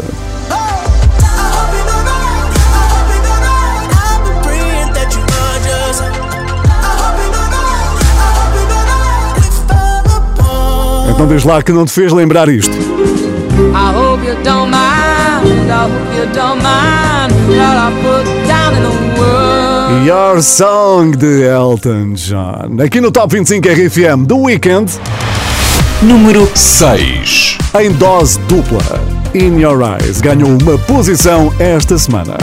Então 11.20 11.28
diz 11.28 11.44
lá 11.44 11.62
que 11.62 11.74
não 11.74 11.84
te 11.84 11.92
fez 11.92 12.14
lembrar 12.14 12.48
isto. 12.48 12.72
I 12.72 13.94
hope 13.94 14.26
you 14.26 14.36
don't 14.42 14.72
mind, 14.72 15.70
I 15.70 15.84
hope 15.84 16.16
you 16.16 16.26
don't 16.34 16.62
mind 16.64 17.34
what 17.50 17.76
I 17.76 17.92
put 18.02 18.24
down 18.48 18.78
in 18.78 18.84
the 18.84 19.20
world. 19.20 20.06
Your 20.08 20.42
Song 20.42 21.12
de 21.18 21.44
Elton 21.44 22.14
John. 22.14 22.82
Aqui 22.82 23.02
no 23.02 23.12
Top 23.12 23.36
25 23.36 23.68
RFM 23.68 24.26
do 24.26 24.44
Weekend. 24.44 24.94
Número 26.02 26.50
6. 26.56 27.58
Em 27.82 27.92
dose 27.92 28.40
dupla. 28.48 28.80
In 29.36 29.60
Your 29.60 29.82
Eyes 29.82 30.22
ganhou 30.22 30.58
uma 30.62 30.78
posição 30.78 31.54
esta 31.60 31.98
semana. 31.98 32.38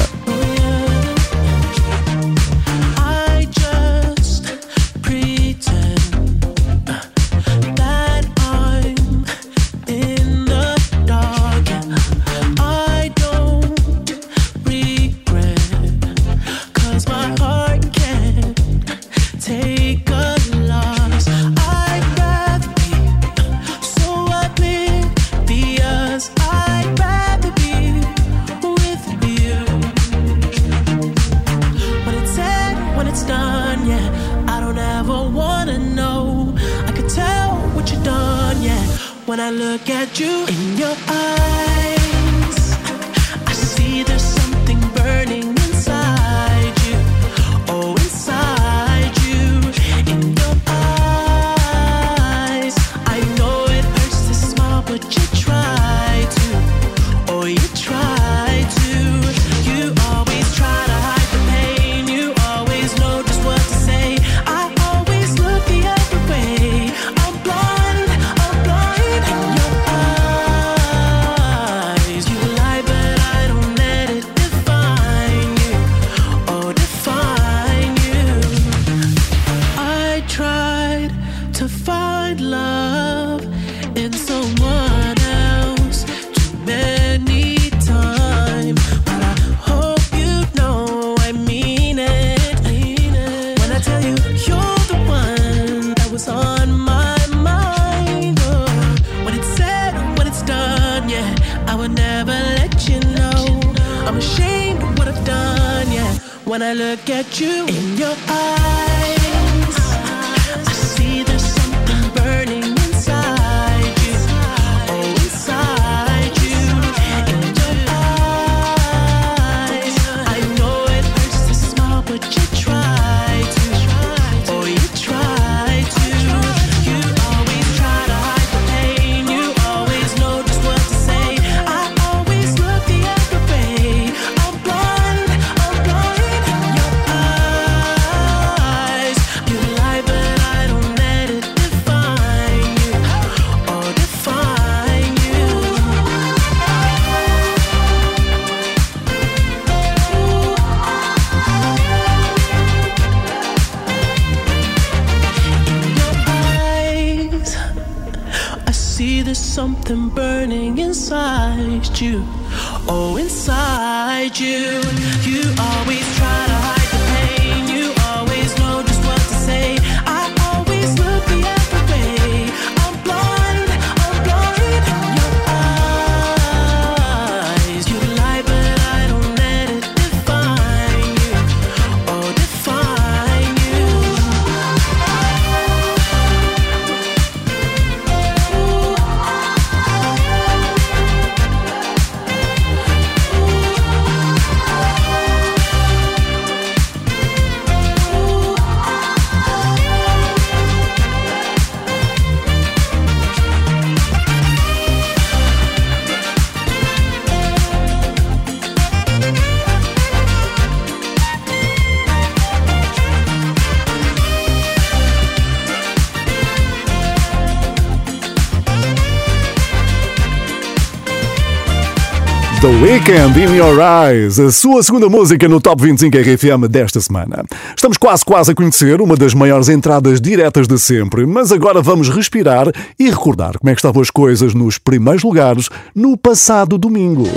The 222.61 222.69
Weekend 222.69 223.39
in 223.39 223.55
Your 223.55 223.79
Eyes, 223.81 224.39
a 224.39 224.51
sua 224.51 224.83
segunda 224.83 225.11
música 225.11 225.47
no 225.47 225.61
Top 225.61 225.83
25 225.83 226.17
RFM 226.17 226.67
desta 226.67 227.01
semana. 227.03 227.45
Estamos 227.77 227.99
quase 227.99 228.25
quase 228.25 228.51
a 228.51 228.55
conhecer 228.55 229.03
uma 229.03 229.15
das 229.15 229.35
maiores 229.35 229.69
entradas 229.69 230.23
diretas 230.23 230.67
de 230.67 230.79
sempre, 230.79 231.27
mas 231.27 231.53
agora 231.53 231.83
vamos 231.83 232.09
respirar 232.09 232.73
e 232.99 233.11
recordar 233.11 233.59
como 233.59 233.71
é 233.71 233.75
que 233.75 233.79
estavam 233.79 234.01
as 234.01 234.11
coisas 234.11 234.55
nos 234.55 234.79
primeiros 234.79 235.23
lugares 235.23 235.69
no 235.95 236.17
passado 236.17 236.79
domingo. 236.79 237.29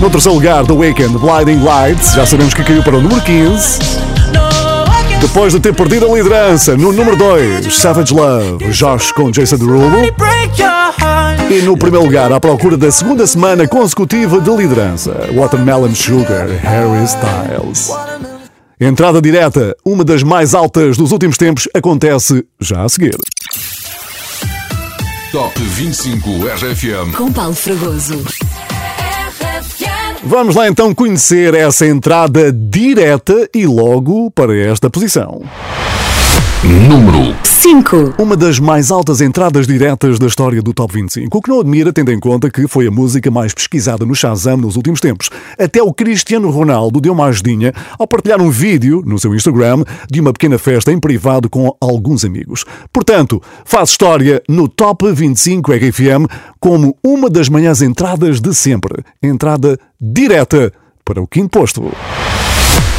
No 0.00 0.10
terceiro 0.10 0.36
lugar, 0.36 0.66
The 0.66 0.72
Weekend, 0.72 1.18
Blinding 1.18 1.62
Lights, 1.62 2.14
já 2.14 2.26
sabemos 2.26 2.52
que 2.52 2.64
caiu 2.64 2.82
para 2.82 2.96
o 2.96 3.00
número 3.00 3.20
15. 3.20 4.15
Depois 5.36 5.52
de 5.52 5.60
ter 5.60 5.74
perdido 5.74 6.10
a 6.10 6.16
liderança, 6.16 6.78
no 6.78 6.94
número 6.94 7.14
2, 7.14 7.76
Savage 7.76 8.14
Love, 8.14 8.70
Josh 8.70 9.12
com 9.12 9.30
Jason 9.30 9.58
Derulo. 9.58 9.98
E 11.50 11.60
no 11.60 11.76
primeiro 11.76 12.06
lugar, 12.06 12.32
à 12.32 12.40
procura 12.40 12.74
da 12.74 12.90
segunda 12.90 13.26
semana 13.26 13.68
consecutiva 13.68 14.40
de 14.40 14.50
liderança, 14.50 15.28
Watermelon 15.34 15.94
Sugar, 15.94 16.48
Harry 16.62 17.04
Styles. 17.04 17.90
Entrada 18.80 19.20
direta, 19.20 19.76
uma 19.84 20.02
das 20.02 20.22
mais 20.22 20.54
altas 20.54 20.96
dos 20.96 21.12
últimos 21.12 21.36
tempos, 21.36 21.68
acontece 21.74 22.42
já 22.58 22.82
a 22.82 22.88
seguir. 22.88 23.14
Top 25.30 25.60
25 25.60 26.30
RFM. 26.46 27.14
Com 27.14 27.30
Paulo 27.30 27.54
Fragoso. 27.54 28.24
Vamos 30.28 30.56
lá 30.56 30.66
então 30.66 30.92
conhecer 30.92 31.54
essa 31.54 31.86
entrada 31.86 32.52
direta 32.52 33.48
e 33.54 33.64
logo 33.64 34.28
para 34.32 34.56
esta 34.58 34.90
posição. 34.90 35.40
Número 36.66 37.32
5. 37.44 38.14
Uma 38.18 38.36
das 38.36 38.58
mais 38.58 38.90
altas 38.90 39.20
entradas 39.20 39.68
diretas 39.68 40.18
da 40.18 40.26
história 40.26 40.60
do 40.60 40.74
Top 40.74 40.92
25, 40.92 41.38
o 41.38 41.40
que 41.40 41.48
não 41.48 41.60
admira 41.60 41.92
tendo 41.92 42.10
em 42.10 42.18
conta 42.18 42.50
que 42.50 42.66
foi 42.66 42.88
a 42.88 42.90
música 42.90 43.30
mais 43.30 43.54
pesquisada 43.54 44.04
no 44.04 44.16
Shazam 44.16 44.56
nos 44.56 44.74
últimos 44.74 45.00
tempos. 45.00 45.30
Até 45.56 45.80
o 45.80 45.94
Cristiano 45.94 46.50
Ronaldo 46.50 47.00
deu 47.00 47.12
uma 47.12 47.26
ajudinha 47.26 47.72
ao 47.96 48.08
partilhar 48.08 48.42
um 48.42 48.50
vídeo 48.50 49.00
no 49.06 49.16
seu 49.16 49.32
Instagram 49.32 49.84
de 50.10 50.20
uma 50.20 50.32
pequena 50.32 50.58
festa 50.58 50.90
em 50.90 50.98
privado 50.98 51.48
com 51.48 51.72
alguns 51.80 52.24
amigos. 52.24 52.64
Portanto, 52.92 53.40
faz 53.64 53.90
história 53.90 54.42
no 54.48 54.66
Top 54.66 55.08
25 55.08 55.72
RFM 55.72 56.26
como 56.58 56.96
uma 57.00 57.30
das 57.30 57.48
manhãs 57.48 57.80
entradas 57.80 58.40
de 58.40 58.52
sempre. 58.52 59.04
Entrada 59.22 59.78
direta 60.00 60.72
para 61.04 61.22
o 61.22 61.28
quinto 61.28 61.50
posto. 61.50 61.92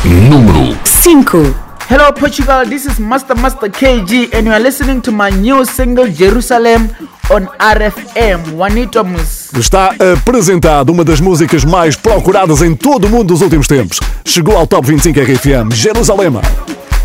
Número 0.05 0.77
5. 0.85 1.66
Hello 1.89 2.11
Portugal, 2.11 2.65
this 2.65 2.85
is 2.85 2.99
Master 2.99 3.33
Master 3.33 3.69
KG 3.69 4.33
and 4.33 4.45
you 4.45 4.51
are 4.51 4.59
listening 4.59 5.01
to 5.01 5.09
my 5.09 5.29
new 5.29 5.63
single 5.63 6.05
Jerusalem 6.05 6.89
on 7.31 7.47
RFM. 7.59 8.43
Juanito 8.57 9.05
Mus. 9.05 9.53
Está 9.53 9.95
apresentada 10.13 10.91
uma 10.91 11.05
das 11.05 11.21
músicas 11.21 11.63
mais 11.63 11.95
procuradas 11.95 12.61
em 12.61 12.75
todo 12.75 13.07
o 13.07 13.09
mundo 13.09 13.29
dos 13.29 13.41
últimos 13.41 13.67
tempos. 13.67 14.01
Chegou 14.25 14.57
ao 14.57 14.67
Top 14.67 14.85
25 14.85 15.17
RFM, 15.17 15.73
Jerusalema. 15.73 16.41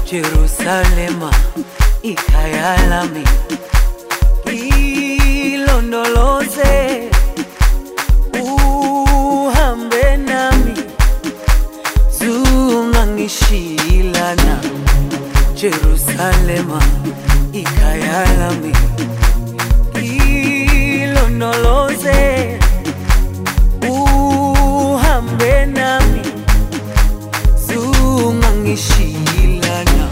Jerusalema 0.05 1.31
ikhaya 2.03 2.77
lami 2.89 3.23
ilondoloze 5.55 7.09
uhambe 8.35 10.17
nami 10.27 10.75
Jerusalema 15.63 16.83
ikhaya 17.53 18.25
lami 18.39 18.73
ilondoloze 21.03 22.21
uhambe 23.91 25.67
nami. 25.67 26.21
Zungangishilana. 27.67 30.09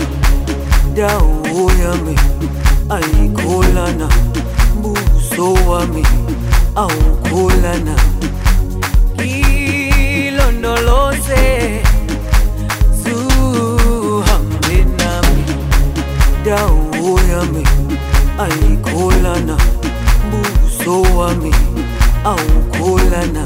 Dawo 0.95 1.71
yami 1.83 2.17
ayikholana 2.91 4.09
buso 4.83 5.53
wami. 5.69 6.05
Awukholana 6.75 7.97
ayikholana 18.43 19.57
buso 20.31 21.03
wami 21.19 21.55
awukholana 22.25 23.45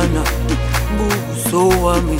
ayikholana 0.00 0.22
buso 0.96 1.68
wami 1.84 2.18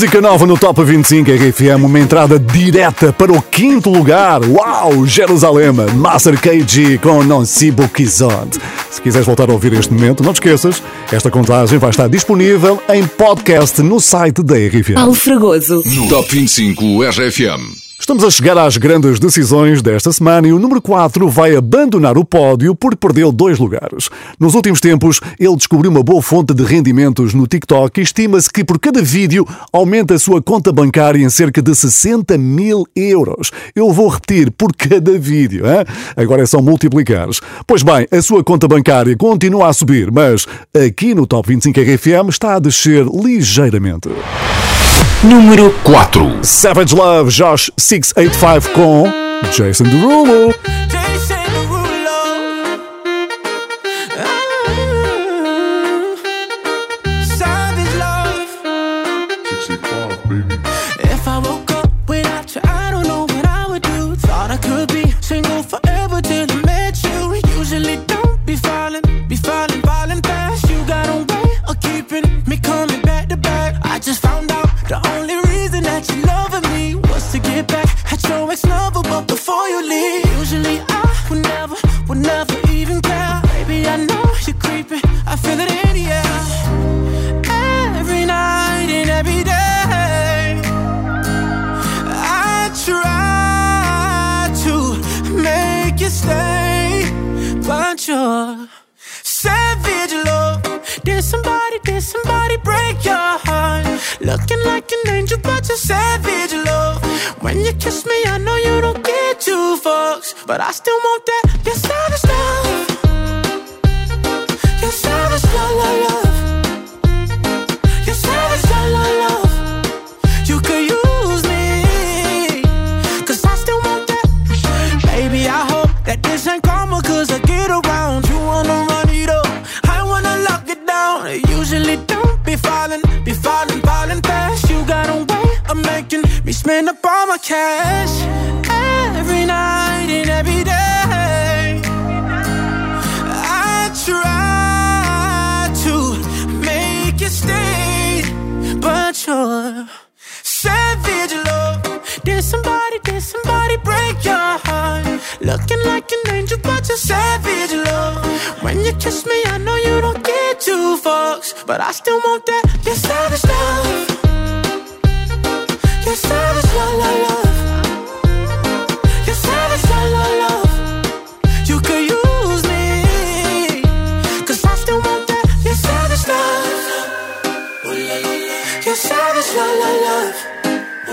Música 0.00 0.18
nova 0.22 0.46
no 0.46 0.56
Top 0.56 0.82
25 0.82 1.30
RFM, 1.30 1.84
uma 1.84 2.00
entrada 2.00 2.38
direta 2.38 3.12
para 3.12 3.30
o 3.30 3.42
quinto 3.42 3.90
lugar. 3.90 4.40
Uau! 4.42 5.04
Jerusalém, 5.06 5.72
Master 5.94 6.40
KG 6.40 6.96
com 6.96 7.22
Non 7.22 7.44
Si 7.44 7.70
Kizont. 7.94 8.58
Se 8.90 9.02
quiseres 9.02 9.26
voltar 9.26 9.50
a 9.50 9.52
ouvir 9.52 9.74
este 9.74 9.92
momento, 9.92 10.22
não 10.22 10.32
te 10.32 10.36
esqueças, 10.36 10.82
esta 11.12 11.30
contagem 11.30 11.78
vai 11.78 11.90
estar 11.90 12.08
disponível 12.08 12.82
em 12.88 13.06
podcast 13.06 13.82
no 13.82 14.00
site 14.00 14.42
da 14.42 14.54
RFM. 14.54 14.94
Paulo 14.94 15.12
Fragoso. 15.12 15.82
No 15.84 16.08
Top 16.08 16.34
25 16.34 17.02
RFM. 17.04 17.89
Estamos 18.10 18.24
a 18.24 18.30
chegar 18.36 18.58
às 18.58 18.76
grandes 18.76 19.20
decisões 19.20 19.80
desta 19.82 20.12
semana 20.12 20.48
e 20.48 20.52
o 20.52 20.58
número 20.58 20.82
4 20.82 21.28
vai 21.28 21.54
abandonar 21.54 22.18
o 22.18 22.24
pódio 22.24 22.74
porque 22.74 22.96
perdeu 22.96 23.30
dois 23.30 23.56
lugares. 23.56 24.10
Nos 24.36 24.56
últimos 24.56 24.80
tempos, 24.80 25.20
ele 25.38 25.54
descobriu 25.54 25.92
uma 25.92 26.02
boa 26.02 26.20
fonte 26.20 26.52
de 26.52 26.64
rendimentos 26.64 27.34
no 27.34 27.46
TikTok 27.46 28.00
e 28.00 28.02
estima-se 28.02 28.50
que 28.52 28.64
por 28.64 28.80
cada 28.80 29.00
vídeo 29.00 29.46
aumenta 29.72 30.14
a 30.14 30.18
sua 30.18 30.42
conta 30.42 30.72
bancária 30.72 31.22
em 31.22 31.30
cerca 31.30 31.62
de 31.62 31.72
60 31.72 32.36
mil 32.36 32.84
euros. 32.96 33.52
Eu 33.76 33.92
vou 33.92 34.08
repetir, 34.08 34.50
por 34.50 34.74
cada 34.74 35.16
vídeo. 35.16 35.64
Hein? 35.64 35.84
Agora 36.16 36.42
é 36.42 36.46
só 36.46 36.60
multiplicar. 36.60 37.28
Pois 37.64 37.84
bem, 37.84 38.08
a 38.10 38.20
sua 38.20 38.42
conta 38.42 38.66
bancária 38.66 39.16
continua 39.16 39.68
a 39.68 39.72
subir, 39.72 40.10
mas 40.10 40.48
aqui 40.74 41.14
no 41.14 41.28
Top 41.28 41.48
25 41.48 41.78
RFM 41.78 42.28
está 42.28 42.56
a 42.56 42.58
descer 42.58 43.06
ligeiramente. 43.06 44.08
Número 45.22 45.74
4 45.82 46.38
Savage 46.42 46.94
Love, 46.94 47.30
Josh 47.30 47.70
685 47.76 48.70
com 48.74 49.04
Jason 49.52 49.84
Derulo. 49.84 50.54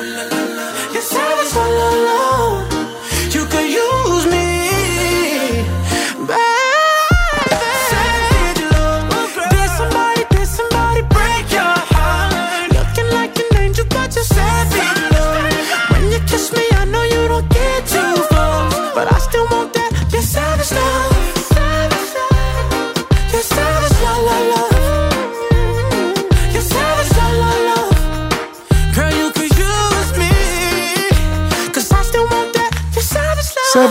Your 0.04 0.37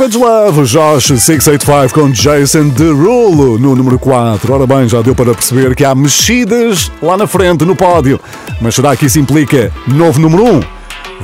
savage 0.06 0.18
love. 0.18 0.66
Josh 0.66 1.06
685 1.18 1.94
com 1.94 2.10
Jason 2.10 2.68
Derulo 2.68 3.58
no 3.58 3.74
número 3.74 3.98
4. 3.98 4.52
Ora 4.52 4.66
bem, 4.66 4.88
já 4.88 5.02
deu 5.02 5.14
para 5.14 5.34
perceber 5.34 5.74
que 5.74 5.84
há 5.84 5.94
mexidas 5.94 6.90
lá 7.02 7.16
na 7.16 7.26
frente 7.26 7.64
no 7.64 7.74
pódio. 7.74 8.20
Mas 8.60 8.74
será 8.74 8.96
que 8.96 9.06
isso 9.06 9.18
implica 9.18 9.72
novo 9.86 10.20
número 10.20 10.44
1? 10.44 10.60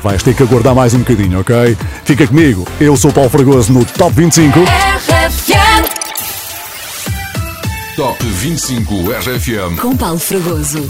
Vais 0.02 0.22
ter 0.22 0.34
que 0.34 0.42
aguardar 0.42 0.74
mais 0.74 0.94
um 0.94 0.98
bocadinho, 0.98 1.40
ok? 1.40 1.76
Fica 2.04 2.26
comigo, 2.26 2.66
eu 2.80 2.96
sou 2.96 3.10
o 3.10 3.14
Paulo 3.14 3.30
Fragoso 3.30 3.72
no 3.72 3.84
Top 3.84 4.14
25. 4.14 4.58
Top 7.96 8.24
25 8.24 8.94
RFM. 9.12 9.78
Com 9.80 9.96
Paulo 9.96 10.18
Fragoso. 10.18 10.88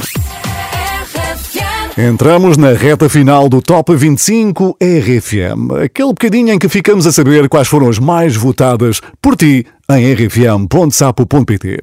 Entramos 1.96 2.56
na 2.56 2.72
reta 2.72 3.06
final 3.06 3.50
do 3.50 3.60
Top 3.60 3.94
25 3.94 4.78
RFM, 4.80 5.84
aquele 5.84 6.08
bocadinho 6.08 6.48
em 6.48 6.58
que 6.58 6.66
ficamos 6.66 7.06
a 7.06 7.12
saber 7.12 7.50
quais 7.50 7.68
foram 7.68 7.86
as 7.86 7.98
mais 7.98 8.34
votadas 8.34 9.02
por 9.20 9.36
ti 9.36 9.66
em 9.98 10.12
rfm.sapo.pt. 10.12 11.80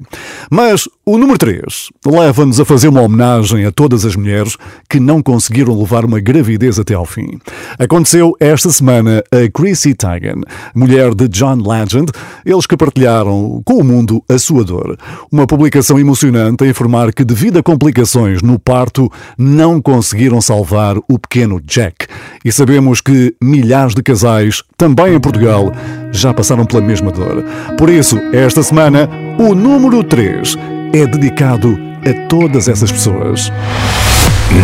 Mas 0.50 0.88
o 1.04 1.18
número 1.18 1.38
3 1.38 1.88
leva-nos 2.06 2.60
a 2.60 2.64
fazer 2.64 2.88
uma 2.88 3.00
homenagem 3.02 3.64
a 3.66 3.72
todas 3.72 4.04
as 4.04 4.14
mulheres 4.14 4.56
que 4.88 5.00
não 5.00 5.22
conseguiram 5.22 5.78
levar 5.78 6.04
uma 6.04 6.20
gravidez 6.20 6.78
até 6.78 6.94
ao 6.94 7.04
fim. 7.04 7.38
Aconteceu 7.78 8.36
esta 8.38 8.70
semana 8.70 9.22
a 9.32 9.50
Chrissy 9.50 9.94
Teigen, 9.94 10.42
mulher 10.74 11.14
de 11.14 11.28
John 11.28 11.56
Legend, 11.56 12.12
eles 12.44 12.66
que 12.66 12.76
partilharam 12.76 13.60
com 13.64 13.74
o 13.74 13.84
mundo 13.84 14.22
a 14.28 14.38
sua 14.38 14.64
dor. 14.64 14.96
Uma 15.32 15.46
publicação 15.46 15.98
emocionante 15.98 16.64
a 16.64 16.68
informar 16.68 17.12
que, 17.12 17.24
devido 17.24 17.58
a 17.58 17.62
complicações 17.62 18.42
no 18.42 18.58
parto, 18.58 19.10
não 19.36 19.80
conseguiram 19.80 20.40
salvar 20.40 20.96
o 21.08 21.18
pequeno 21.18 21.60
Jack. 21.60 22.06
E 22.44 22.52
sabemos 22.52 23.00
que 23.00 23.34
milhares 23.42 23.94
de 23.94 24.02
casais, 24.02 24.62
também 24.76 25.14
em 25.14 25.20
Portugal, 25.20 25.72
já 26.12 26.32
passaram 26.32 26.64
pela 26.64 26.82
mesma 26.82 27.10
dor. 27.10 27.44
Por 27.76 27.88
isso, 28.00 28.18
esta 28.32 28.62
semana, 28.62 29.06
o 29.38 29.54
número 29.54 30.02
3 30.02 30.56
é 30.94 31.06
dedicado 31.06 31.78
a 32.02 32.28
todas 32.28 32.66
essas 32.66 32.90
pessoas. 32.90 33.52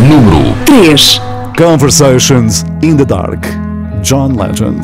Número 0.09 0.57
3 0.65 1.21
Conversations 1.59 2.65
in 2.83 2.97
the 2.97 3.05
Dark. 3.05 3.47
John 4.03 4.37
Legend. 4.37 4.81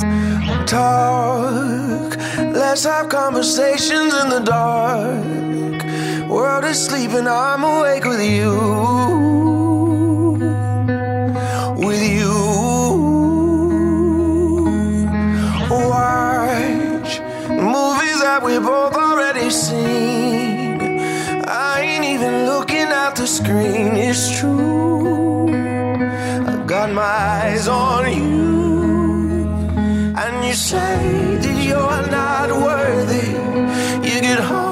talk. 0.66 2.18
Let's 2.36 2.84
have 2.84 3.08
conversations 3.08 4.12
in 4.22 4.28
the 4.28 4.40
dark. 4.40 6.28
World 6.28 6.64
is 6.64 6.84
sleeping, 6.84 7.26
I'm 7.26 7.64
awake 7.64 8.04
with 8.04 8.20
you. 8.20 9.31
That 18.32 18.42
we 18.42 18.58
both 18.58 18.94
already 18.94 19.50
seen. 19.50 20.80
I 21.68 21.80
ain't 21.88 22.06
even 22.14 22.34
looking 22.46 22.88
at 23.04 23.12
the 23.14 23.26
screen, 23.26 23.90
it's 24.08 24.24
true. 24.38 25.48
I 26.52 26.54
got 26.74 26.88
my 27.02 27.16
eyes 27.36 27.68
on 27.68 28.02
you, 28.20 29.48
and 30.22 30.34
you 30.46 30.54
say 30.54 30.96
that 31.42 31.58
you're 31.68 32.04
not 32.20 32.48
worthy. 32.66 33.28
You 34.08 34.16
get 34.28 34.40
hung 34.50 34.71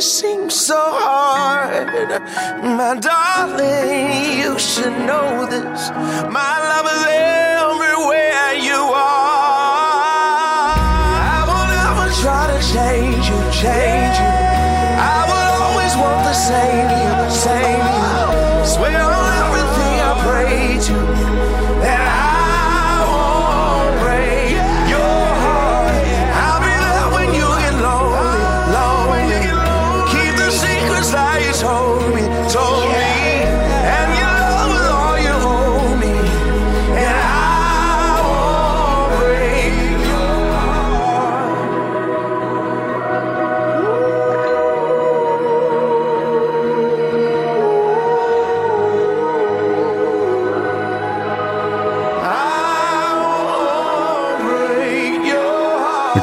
it 0.00 0.02
seems 0.02 0.54
so 0.54 0.80
hard. 0.80 2.22
My 2.62 2.96
darling, 2.98 4.38
you 4.38 4.58
should 4.58 4.96
know 5.08 5.44
this. 5.44 5.90
My 6.38 6.54
love 6.70 6.86
is 6.94 7.39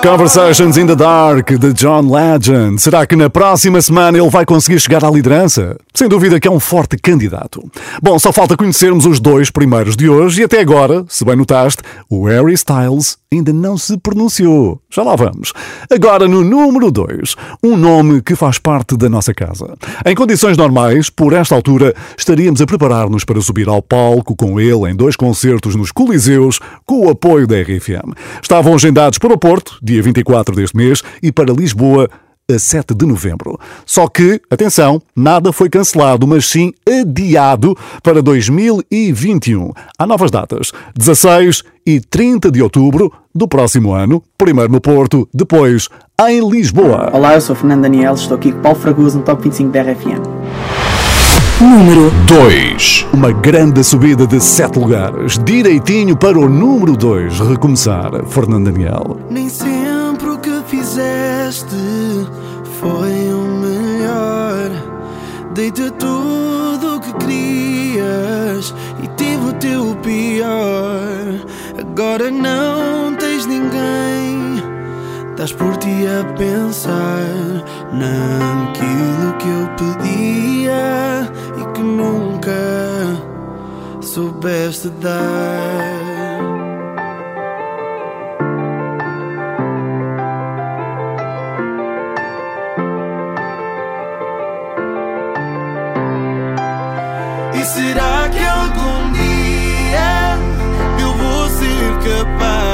Conversations 0.02 0.78
in 0.78 0.86
the 0.86 0.96
Dark 0.96 1.50
de 1.50 1.74
John 1.74 2.10
Legend. 2.10 2.82
Será 2.82 3.06
que 3.06 3.16
na 3.16 3.30
próxima 3.30 3.82
semana 3.82 4.18
ele 4.18 4.30
vai 4.30 4.46
conseguir 4.46 4.80
chegar 4.80 5.04
à 5.04 5.10
liderança? 5.10 5.78
Sem 5.94 6.08
dúvida 6.08 6.40
que 6.40 6.48
é 6.48 6.52
um 6.52 6.60
forte 6.60 6.98
candidato. 6.98 7.64
Bom, 8.02 8.18
só 8.20 8.32
falta 8.32 8.56
conhecermos 8.56 9.06
os 9.06 9.20
dois 9.20 9.50
primeiros 9.50 9.96
de 9.96 10.08
hoje 10.08 10.42
e 10.42 10.44
até 10.44 10.60
agora, 10.60 11.04
se 11.10 11.26
bem 11.26 11.36
notaste, 11.36 11.82
o 12.10 12.26
Harry 12.26 12.54
Styles 12.54 13.18
ainda 13.32 13.52
não 13.52 13.78
se 13.78 13.98
pronunciou. 13.98 14.80
Já 14.90 15.04
lá 15.04 15.16
vamos. 15.16 15.52
Agora 15.92 16.28
no 16.28 16.44
número 16.44 16.92
2, 16.92 17.36
um 17.64 17.76
nome 17.76 18.22
que 18.22 18.36
faz 18.36 18.58
parte 18.58 18.96
da 18.96 19.10
nossa 19.10 19.34
casa. 19.34 19.76
Em 20.06 20.16
condições 20.16 20.56
normais, 20.56 21.10
por 21.10 21.34
esta 21.34 21.56
altura, 21.56 21.94
estaríamos 22.18 22.62
a 22.62 22.66
preparar-nos 22.66 23.26
para 23.26 23.42
subir 23.42 23.68
ao 23.68 23.82
palco 23.82 24.36
com 24.36 24.60
ele 24.60 24.90
em 24.90 24.96
dois 24.96 25.16
concertos 25.16 25.76
nos 25.76 25.92
Coliseus, 25.92 26.60
com 26.86 27.06
o 27.06 27.10
apoio 27.10 27.48
da 27.48 27.56
RFM. 27.62 28.14
Estavam 28.42 28.74
agendados 28.74 29.18
para 29.18 29.34
o 29.34 29.38
Porto, 29.38 29.78
dia 29.88 30.04
24 30.04 30.56
deste 30.56 30.78
mês, 30.78 31.02
e 31.24 31.32
para 31.32 31.52
Lisboa, 31.52 32.10
a 32.50 32.58
7 32.58 32.94
de 32.96 33.06
novembro. 33.06 33.60
Só 33.86 34.08
que, 34.08 34.42
atenção, 34.50 35.02
nada 35.16 35.52
foi 35.52 35.70
cancelado, 35.70 36.26
mas 36.26 36.46
sim 36.46 36.74
adiado 36.88 37.76
para 38.02 38.22
2021. 38.22 39.72
Há 39.98 40.08
novas 40.08 40.32
datas: 40.32 40.72
16 40.96 41.64
e 41.86 42.00
30 42.00 42.52
de 42.52 42.62
outubro 42.62 43.12
do 43.34 43.48
próximo 43.48 43.94
ano, 43.94 44.24
primeiro 44.38 44.72
no 44.72 44.82
Porto, 44.82 45.28
depois 45.34 45.90
em 46.22 46.50
Lisboa. 46.50 47.10
Olá, 47.14 47.36
eu 47.36 47.42
sou 47.42 47.56
Fernando 47.56 47.82
Daniel, 47.84 48.14
estou 48.14 48.38
aqui 48.38 48.52
com 48.52 48.62
Paulo 48.62 48.80
Fragoso 48.80 49.18
no 49.18 49.24
Top 49.24 49.42
25 49.44 49.72
da 49.72 49.82
RFM. 49.82 50.87
Número 51.60 52.12
2. 52.28 53.08
Uma 53.12 53.32
grande 53.32 53.84
subida 53.84 54.28
de 54.28 54.40
7 54.40 54.78
lugares, 54.78 55.40
direitinho 55.44 56.16
para 56.16 56.38
o 56.38 56.48
número 56.48 56.96
2 56.96 57.40
recomeçar. 57.40 58.12
Fernando 58.28 58.66
Daniel. 58.66 59.18
Nem 59.28 59.50
sempre 59.50 60.30
o 60.30 60.38
que 60.38 60.62
fizeste 60.68 61.66
foi 62.80 63.34
o 63.34 63.42
melhor. 63.60 64.70
Dei-te 65.56 65.90
tudo 65.94 66.98
o 66.98 67.00
que 67.00 67.12
querias 67.26 68.76
e 69.02 69.08
tive 69.18 69.48
o 69.48 69.54
teu 69.54 69.96
pior. 70.04 71.42
Agora 71.80 72.30
não 72.30 73.16
tens 73.16 73.48
ninguém. 73.48 74.62
Estás 75.32 75.54
por 75.54 75.76
ti 75.78 76.06
a 76.06 76.24
pensar 76.34 77.64
naquilo 77.94 79.34
que 79.40 79.48
eu 79.48 79.68
pedia 79.76 81.28
nunca 82.48 84.02
soubeste 84.02 84.90
dar. 85.02 86.08
será 97.64 98.30
que 98.30 98.46
algum 98.46 99.12
dia 99.12 100.38
eu 101.02 101.14
vou 101.14 101.50
ser 101.50 101.98
capaz? 102.00 102.67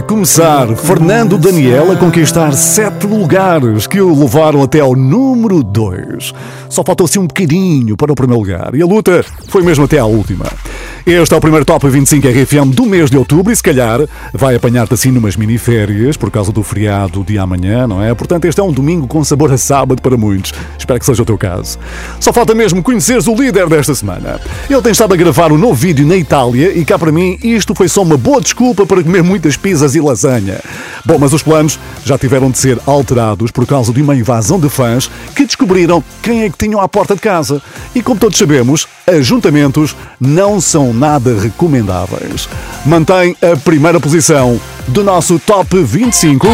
Recomeçar. 0.00 0.74
Fernando 0.76 1.36
Daniel 1.36 1.92
a 1.92 1.96
conquistar 1.96 2.54
sete 2.54 3.06
lugares 3.06 3.86
que 3.86 4.00
o 4.00 4.18
levaram 4.18 4.62
até 4.62 4.80
ao 4.80 4.96
número 4.96 5.62
2. 5.62 6.32
Só 6.70 6.82
faltou 6.82 7.04
assim 7.04 7.18
um 7.18 7.26
bocadinho 7.26 7.98
para 7.98 8.10
o 8.10 8.14
primeiro 8.14 8.40
lugar. 8.40 8.74
E 8.74 8.80
a 8.80 8.86
luta 8.86 9.22
foi 9.48 9.62
mesmo 9.62 9.84
até 9.84 9.98
à 9.98 10.06
última. 10.06 10.46
Este 11.04 11.34
é 11.34 11.36
o 11.36 11.40
primeiro 11.40 11.66
Top 11.66 11.86
25 11.86 12.26
RFM 12.28 12.74
do 12.74 12.86
mês 12.86 13.10
de 13.10 13.18
outubro 13.18 13.52
e 13.52 13.56
se 13.56 13.62
calhar 13.62 14.00
vai 14.32 14.54
apanhar-te 14.54 14.94
assim 14.94 15.10
numas 15.10 15.36
miniférias 15.36 16.16
por 16.16 16.30
causa 16.30 16.50
do 16.50 16.62
feriado 16.62 17.22
de 17.22 17.38
amanhã, 17.38 17.86
não 17.86 18.02
é? 18.02 18.14
Portanto, 18.14 18.46
este 18.46 18.60
é 18.60 18.64
um 18.64 18.72
domingo 18.72 19.06
com 19.06 19.22
sabor 19.22 19.52
a 19.52 19.58
sábado 19.58 20.00
para 20.00 20.16
muitos. 20.16 20.52
Espero 20.90 20.98
que 20.98 21.06
seja 21.06 21.22
o 21.22 21.26
teu 21.26 21.38
caso. 21.38 21.78
Só 22.18 22.32
falta 22.32 22.52
mesmo 22.52 22.82
conheceres 22.82 23.28
o 23.28 23.34
líder 23.34 23.68
desta 23.68 23.94
semana. 23.94 24.40
Ele 24.68 24.82
tem 24.82 24.90
estado 24.90 25.14
a 25.14 25.16
gravar 25.16 25.52
um 25.52 25.58
novo 25.58 25.74
vídeo 25.74 26.04
na 26.04 26.16
Itália 26.16 26.76
e 26.76 26.84
cá 26.84 26.98
para 26.98 27.12
mim 27.12 27.38
isto 27.44 27.76
foi 27.76 27.88
só 27.88 28.02
uma 28.02 28.16
boa 28.16 28.40
desculpa 28.40 28.84
para 28.84 29.02
comer 29.02 29.22
muitas 29.22 29.56
pizzas 29.56 29.94
e 29.94 30.00
lasanha. 30.00 30.58
Bom, 31.04 31.16
mas 31.16 31.32
os 31.32 31.44
planos 31.44 31.78
já 32.04 32.18
tiveram 32.18 32.50
de 32.50 32.58
ser 32.58 32.76
alterados 32.86 33.52
por 33.52 33.64
causa 33.66 33.92
de 33.92 34.02
uma 34.02 34.16
invasão 34.16 34.58
de 34.58 34.68
fãs 34.68 35.08
que 35.36 35.46
descobriram 35.46 36.02
quem 36.22 36.42
é 36.42 36.50
que 36.50 36.58
tinham 36.58 36.80
à 36.80 36.88
porta 36.88 37.14
de 37.14 37.20
casa. 37.20 37.62
E 37.94 38.02
como 38.02 38.18
todos 38.18 38.36
sabemos, 38.36 38.88
ajuntamentos 39.06 39.94
não 40.20 40.60
são 40.60 40.92
nada 40.92 41.38
recomendáveis. 41.38 42.48
Mantém 42.84 43.36
a 43.40 43.56
primeira 43.56 44.00
posição 44.00 44.60
do 44.88 45.04
nosso 45.04 45.38
Top 45.38 45.68
25 45.84 46.48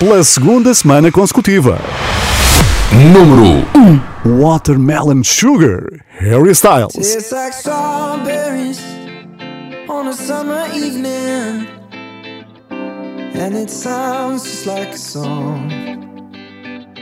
pela 0.00 0.24
segunda 0.24 0.74
semana 0.74 1.12
consecutiva. 1.12 1.78
Número 2.92 3.64
1 3.74 4.38
Watermelon 4.38 5.22
Sugar, 5.22 6.04
Harry 6.10 6.54
Styles. 6.54 6.92
Tastes 6.92 7.32
like 7.32 7.54
strawberries 7.54 8.82
on 9.88 10.08
a 10.08 10.12
summer 10.12 10.66
evening, 10.74 11.66
and 12.70 13.54
it 13.56 13.70
sounds 13.70 14.42
just 14.44 14.66
like 14.66 14.88
a 14.88 14.98
song. 14.98 15.72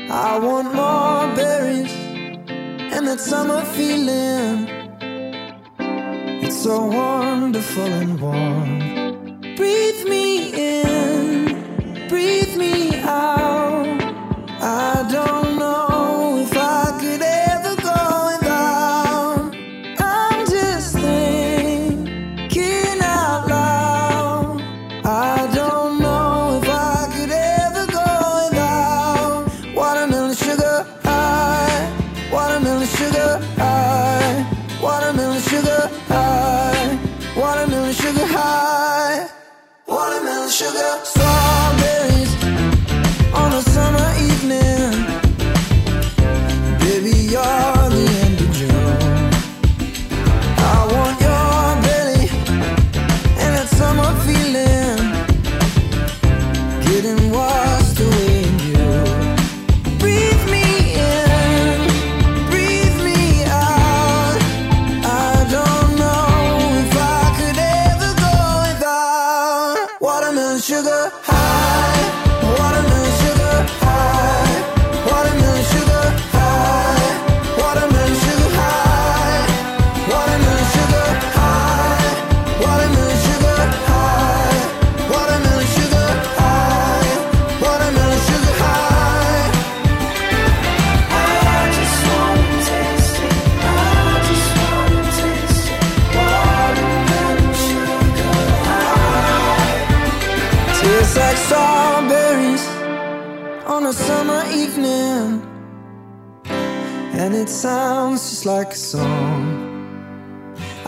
I 0.08 0.38
want 0.38 0.72
more 0.72 1.34
berries 1.34 1.92
and 2.94 3.08
that 3.08 3.18
summer 3.18 3.62
feeling. 3.74 4.68
It's 6.40 6.62
so 6.62 6.86
wonderful 6.86 7.82
and 7.82 8.20
warm. 8.20 8.78
Breathe 9.56 10.04
me 10.08 10.52
in, 10.54 12.08
breathe 12.08 12.56
me 12.56 12.88
out. 12.88 12.89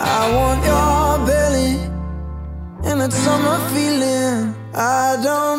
I 0.04 0.34
want 0.34 0.64
your 0.64 1.26
belly 1.26 1.74
and 2.90 3.00
that 3.00 3.12
summer 3.12 3.58
feeling. 3.70 4.52
I 4.74 5.16
don't 5.22 5.51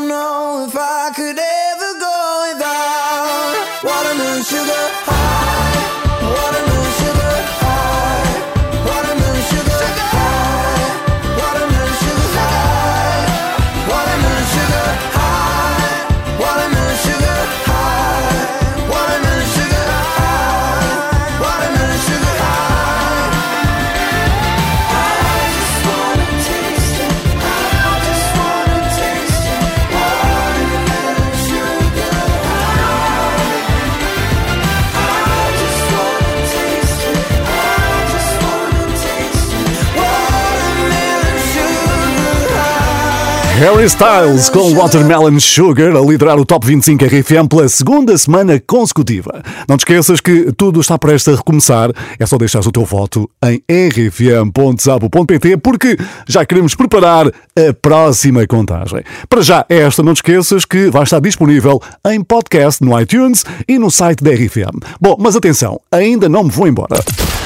Harry 43.63 43.85
Styles 43.85 44.49
com 44.49 44.75
Watermelon 44.75 45.39
Sugar 45.39 45.95
a 45.95 46.01
liderar 46.01 46.37
o 46.37 46.45
Top 46.45 46.67
25 46.67 47.05
RFM 47.05 47.47
pela 47.49 47.69
segunda 47.69 48.17
semana 48.17 48.59
consecutiva. 48.59 49.41
Não 49.69 49.77
te 49.77 49.83
esqueças 49.83 50.19
que 50.19 50.51
tudo 50.51 50.81
está 50.81 50.99
prestes 50.99 51.33
a 51.33 51.37
recomeçar. 51.37 51.89
É 52.19 52.25
só 52.25 52.37
deixar 52.37 52.59
o 52.59 52.71
teu 52.73 52.83
voto 52.83 53.29
em 53.41 53.63
rfm.sapo.pt 53.89 55.55
porque 55.63 55.97
já 56.27 56.45
queremos 56.45 56.75
preparar 56.75 57.31
a 57.57 57.73
próxima 57.73 58.47
contagem. 58.47 59.03
Para 59.29 59.41
já, 59.41 59.65
esta 59.69 60.01
não 60.01 60.13
te 60.13 60.17
esqueças 60.17 60.65
que 60.65 60.89
vai 60.89 61.03
estar 61.03 61.19
disponível 61.19 61.81
em 62.07 62.23
podcast 62.23 62.83
no 62.83 62.99
iTunes 62.99 63.45
e 63.67 63.77
no 63.77 63.91
site 63.91 64.23
da 64.23 64.31
RFM. 64.31 64.79
Bom, 64.99 65.15
mas 65.19 65.35
atenção, 65.35 65.79
ainda 65.91 66.27
não 66.27 66.45
me 66.45 66.49
vou 66.49 66.67
embora. 66.67 66.99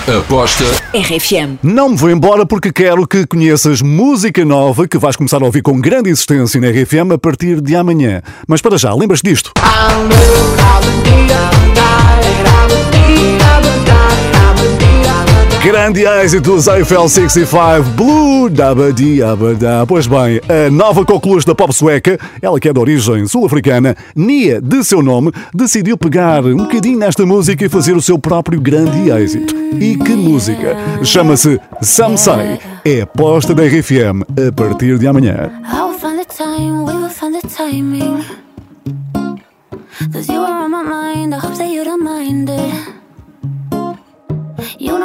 Aposta 0.08 0.64
RFM. 0.94 1.60
Não 1.62 1.90
me 1.90 1.98
vou 1.98 2.10
embora 2.10 2.46
porque 2.46 2.72
quero 2.72 3.06
que 3.06 3.28
conheças 3.28 3.82
música 3.82 4.46
nova 4.46 4.88
que 4.88 4.98
vais 4.98 5.18
começar 5.18 5.42
a 5.42 5.46
ouvir 5.46 5.62
com 5.62 5.82
grande 5.82 6.10
insistência 6.10 6.62
na 6.62 6.70
RFM 6.70 7.12
a 7.14 7.18
partir 7.18 7.60
de 7.60 7.76
amanhã. 7.76 8.22
Mas 8.48 8.62
para 8.62 8.78
já, 8.78 8.94
lembras 8.94 9.22
disto? 9.22 9.52
Grande 15.68 16.06
êxito 16.06 16.54
dos 16.54 16.66
Eiffel 16.66 17.10
65 17.10 17.90
Blue 17.98 18.50
Dabadi 18.50 19.22
Abada. 19.22 19.86
Pois 19.86 20.08
bem, 20.08 20.40
a 20.48 20.72
nova 20.72 21.04
coqueluche 21.04 21.46
da 21.46 21.54
pop 21.54 21.74
sueca, 21.74 22.18
ela 22.42 22.58
que 22.58 22.70
é 22.70 22.74
de 22.74 22.80
origem 22.80 23.28
sul-africana, 23.28 23.94
Nia, 24.16 24.62
de 24.62 24.82
seu 24.86 25.04
nome, 25.04 25.30
decidiu 25.54 25.98
pegar 25.98 26.46
um 26.46 26.56
bocadinho 26.56 26.98
nesta 26.98 27.26
música 27.26 27.66
e 27.66 27.70
fazer 27.70 27.98
o 27.98 28.02
seu 28.02 28.18
próprio 28.18 28.62
grande 28.62 29.12
êxito. 29.12 29.54
E 29.78 29.98
que 29.98 30.16
música! 30.16 30.78
Chama-se 31.04 31.60
Say. 31.82 32.60
É 32.86 33.02
aposta 33.02 33.54
da 33.54 33.64
RFM 33.64 34.24
a 34.48 34.52
partir 34.54 34.98
de 34.98 35.06
amanhã. 35.06 35.52
Cause 40.14 40.32
you 40.32 40.40
are 40.40 40.64
on 40.64 40.70
my 40.70 40.84
mind, 40.84 41.34
I 41.34 41.40
hope 41.40 41.58
that 41.58 41.70
you 41.70 41.84
don't 41.84 42.04
mind 42.04 42.50
it. 42.50 42.97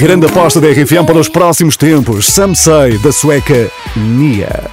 grande 0.00 0.24
aposta 0.24 0.58
da 0.62 0.68
RFM 0.68 1.04
para 1.06 1.18
os 1.18 1.28
próximos 1.28 1.76
tempos. 1.76 2.32
Samsei, 2.32 2.96
da 3.00 3.12
sueca 3.12 3.70
Nia. 3.94 4.64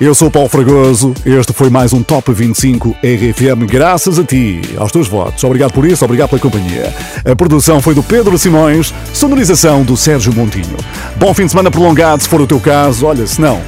Eu 0.00 0.14
sou 0.14 0.28
o 0.28 0.30
Paulo 0.30 0.48
Fragoso, 0.48 1.12
este 1.26 1.52
foi 1.52 1.68
mais 1.68 1.92
um 1.92 2.00
Top 2.00 2.32
25 2.32 2.96
RFM, 3.02 3.66
graças 3.68 4.20
a 4.20 4.24
ti, 4.24 4.60
aos 4.76 4.92
teus 4.92 5.08
votos. 5.08 5.42
Obrigado 5.42 5.72
por 5.72 5.84
isso, 5.84 6.04
obrigado 6.04 6.28
pela 6.28 6.40
companhia. 6.40 6.94
A 7.28 7.34
produção 7.34 7.82
foi 7.82 7.92
do 7.92 8.04
Pedro 8.04 8.38
Simões, 8.38 8.94
sonorização 9.12 9.82
do 9.82 9.96
Sérgio 9.96 10.32
Montinho. 10.32 10.76
Bom 11.16 11.34
fim 11.34 11.46
de 11.46 11.50
semana 11.50 11.72
prolongado, 11.72 12.22
se 12.22 12.28
for 12.28 12.40
o 12.40 12.46
teu 12.46 12.60
caso. 12.60 13.04
Olha, 13.04 13.26
se 13.26 13.40
não, 13.40 13.60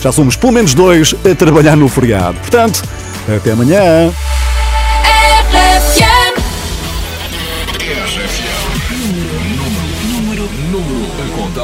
já 0.00 0.10
somos 0.10 0.34
pelo 0.34 0.52
menos 0.52 0.74
dois 0.74 1.14
a 1.24 1.32
trabalhar 1.36 1.76
no 1.76 1.88
feriado. 1.88 2.40
Portanto, 2.40 2.82
até 3.28 3.52
amanhã. 3.52 4.12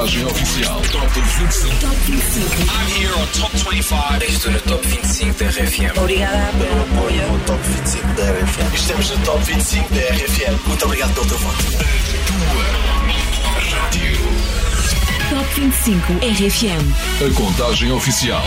Contagem 0.03 0.26
oficial. 0.26 0.82
Top 0.90 1.07
25. 1.14 1.80
Top 1.80 1.94
25. 2.07 2.70
I'm 2.70 2.86
here 2.90 3.14
on 3.14 3.26
Top 3.38 3.53
25. 3.53 4.24
Estou 4.24 4.50
no 4.50 4.61
Top 4.62 4.84
25 4.84 5.38
da 5.38 5.50
RFM. 5.50 5.98
Obrigada 5.98 6.53
pelo 6.59 6.82
apoio 6.82 7.22
ao 7.30 7.38
Top 7.40 7.62
25 7.62 8.07
da 8.14 8.32
RFM. 8.32 8.74
Estamos 8.74 9.11
no 9.11 9.18
Top 9.24 9.44
25 9.44 9.94
da 9.94 10.00
RFM. 10.00 10.66
Muito 10.66 10.84
obrigado 10.84 11.14
pelo 11.14 11.26
teu 11.26 11.38
voto. 11.38 11.64
Rádio. 13.70 14.18
Top 15.30 15.61
25 15.61 16.12
RFM. 16.14 17.24
A 17.24 17.34
contagem 17.34 17.92
oficial. 17.92 18.42